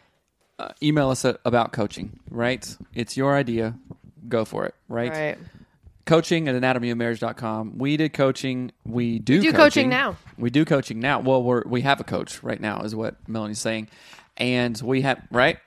[0.61, 2.77] uh, email us a, about coaching, right?
[2.93, 3.75] It's your idea.
[4.27, 5.11] Go for it, right?
[5.11, 5.37] Right.
[6.05, 7.77] Coaching at anatomyofmarriage.com.
[7.77, 8.71] We did coaching.
[8.85, 10.17] We do, do coaching now.
[10.37, 11.19] We do coaching now.
[11.19, 13.89] Well, we're, we have a coach right now, is what Melanie's saying.
[14.37, 15.57] And we have, right?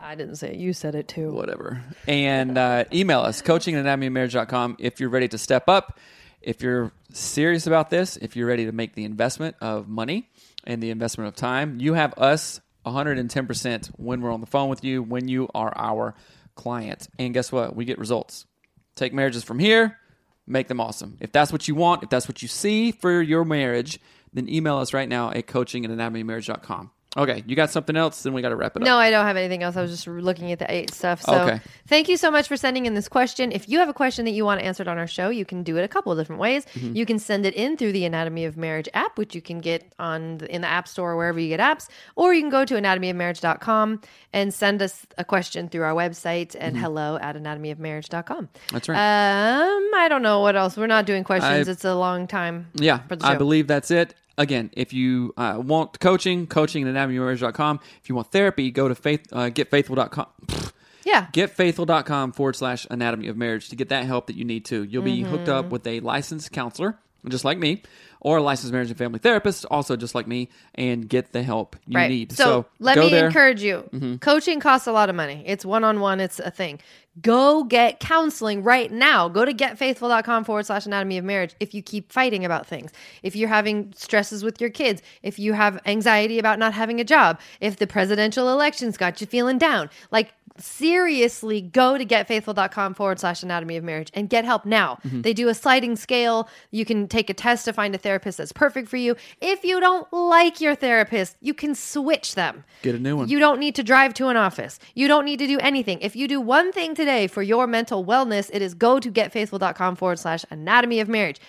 [0.00, 0.56] I didn't say it.
[0.56, 1.32] You said it too.
[1.32, 1.82] whatever.
[2.06, 5.98] And uh, email us, coaching at anatomyofmarriage.com if you're ready to step up,
[6.40, 10.30] if you're serious about this, if you're ready to make the investment of money
[10.64, 11.80] and the investment of time.
[11.80, 16.14] You have us 110% when we're on the phone with you, when you are our
[16.54, 17.08] client.
[17.18, 17.74] And guess what?
[17.76, 18.46] We get results.
[18.94, 19.98] Take marriages from here,
[20.46, 21.16] make them awesome.
[21.20, 23.98] If that's what you want, if that's what you see for your marriage,
[24.32, 26.90] then email us right now at coaching at anatomyofmarriage.com.
[27.16, 28.22] Okay, you got something else?
[28.22, 28.86] Then we got to wrap it up.
[28.86, 29.76] No, I don't have anything else.
[29.76, 31.20] I was just looking at the eight stuff.
[31.22, 31.60] So Okay.
[31.88, 33.50] thank you so much for sending in this question.
[33.50, 35.76] If you have a question that you want answered on our show, you can do
[35.76, 36.66] it a couple of different ways.
[36.66, 36.94] Mm-hmm.
[36.94, 39.92] You can send it in through the Anatomy of Marriage app, which you can get
[39.98, 42.64] on the, in the App Store or wherever you get apps, or you can go
[42.64, 44.00] to anatomyofmarriage.com
[44.32, 48.46] and send us a question through our website and hello at anatomyofmarriage.com.
[48.46, 48.74] Mm-hmm.
[48.74, 48.96] That's right.
[48.96, 50.76] Um, I don't know what else.
[50.76, 51.68] We're not doing questions.
[51.68, 52.68] I- it's a long time.
[52.74, 54.14] Yeah, for the I believe that's it.
[54.40, 57.80] Again, if you uh, want coaching, coaching at anatomymarriage.com.
[58.02, 60.26] If you want therapy, go to faith, uh, getfaithful.com.
[61.02, 61.26] Yeah.
[61.32, 64.84] Getfaithful.com forward slash anatomy of marriage to get that help that you need to.
[64.84, 65.52] You'll be hooked Mm-hmm.
[65.66, 67.82] up with a licensed counselor, just like me,
[68.20, 71.76] or a licensed marriage and family therapist, also just like me, and get the help
[71.86, 72.10] you right.
[72.10, 72.32] need.
[72.32, 73.20] So, let go me there.
[73.20, 73.26] Mm-hmm.
[73.26, 74.18] encourage you.
[74.20, 75.42] Coaching costs a lot of money.
[75.46, 76.80] It's one on one, it's a thing.
[77.20, 79.28] Go get counseling right now.
[79.28, 82.92] Go to getfaithful.com forward slash anatomy of marriage if you keep fighting about things.
[83.24, 87.04] If you're having stresses with your kids, if you have anxiety about not having a
[87.04, 89.90] job, if the presidential elections got you feeling down.
[90.12, 94.98] Like, seriously, go to getfaithful.com forward slash anatomy of marriage and get help now.
[95.04, 95.22] Mm-hmm.
[95.22, 96.48] They do a sliding scale.
[96.70, 99.16] You can take a test to find a therapist that's perfect for you.
[99.40, 102.64] If you don't like your therapist, you can switch them.
[102.82, 103.28] Get a new one.
[103.28, 104.78] You don't need to drive to an office.
[104.94, 106.00] You don't need to do anything.
[106.00, 109.96] If you do one thing today for your mental wellness, it is go to getfaithful.com
[109.96, 111.40] forward slash anatomy of marriage.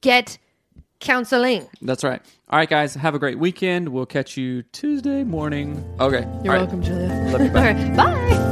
[0.00, 0.38] Get
[1.00, 1.66] counseling.
[1.82, 2.20] That's right.
[2.50, 3.88] All right, guys, have a great weekend.
[3.88, 5.84] We'll catch you Tuesday morning.
[6.00, 6.20] Okay.
[6.20, 6.60] You're All right.
[6.60, 7.08] welcome, Julia.
[7.30, 7.50] Love you.
[7.52, 7.68] Bye.
[7.68, 7.96] All right.
[7.96, 8.50] Bye.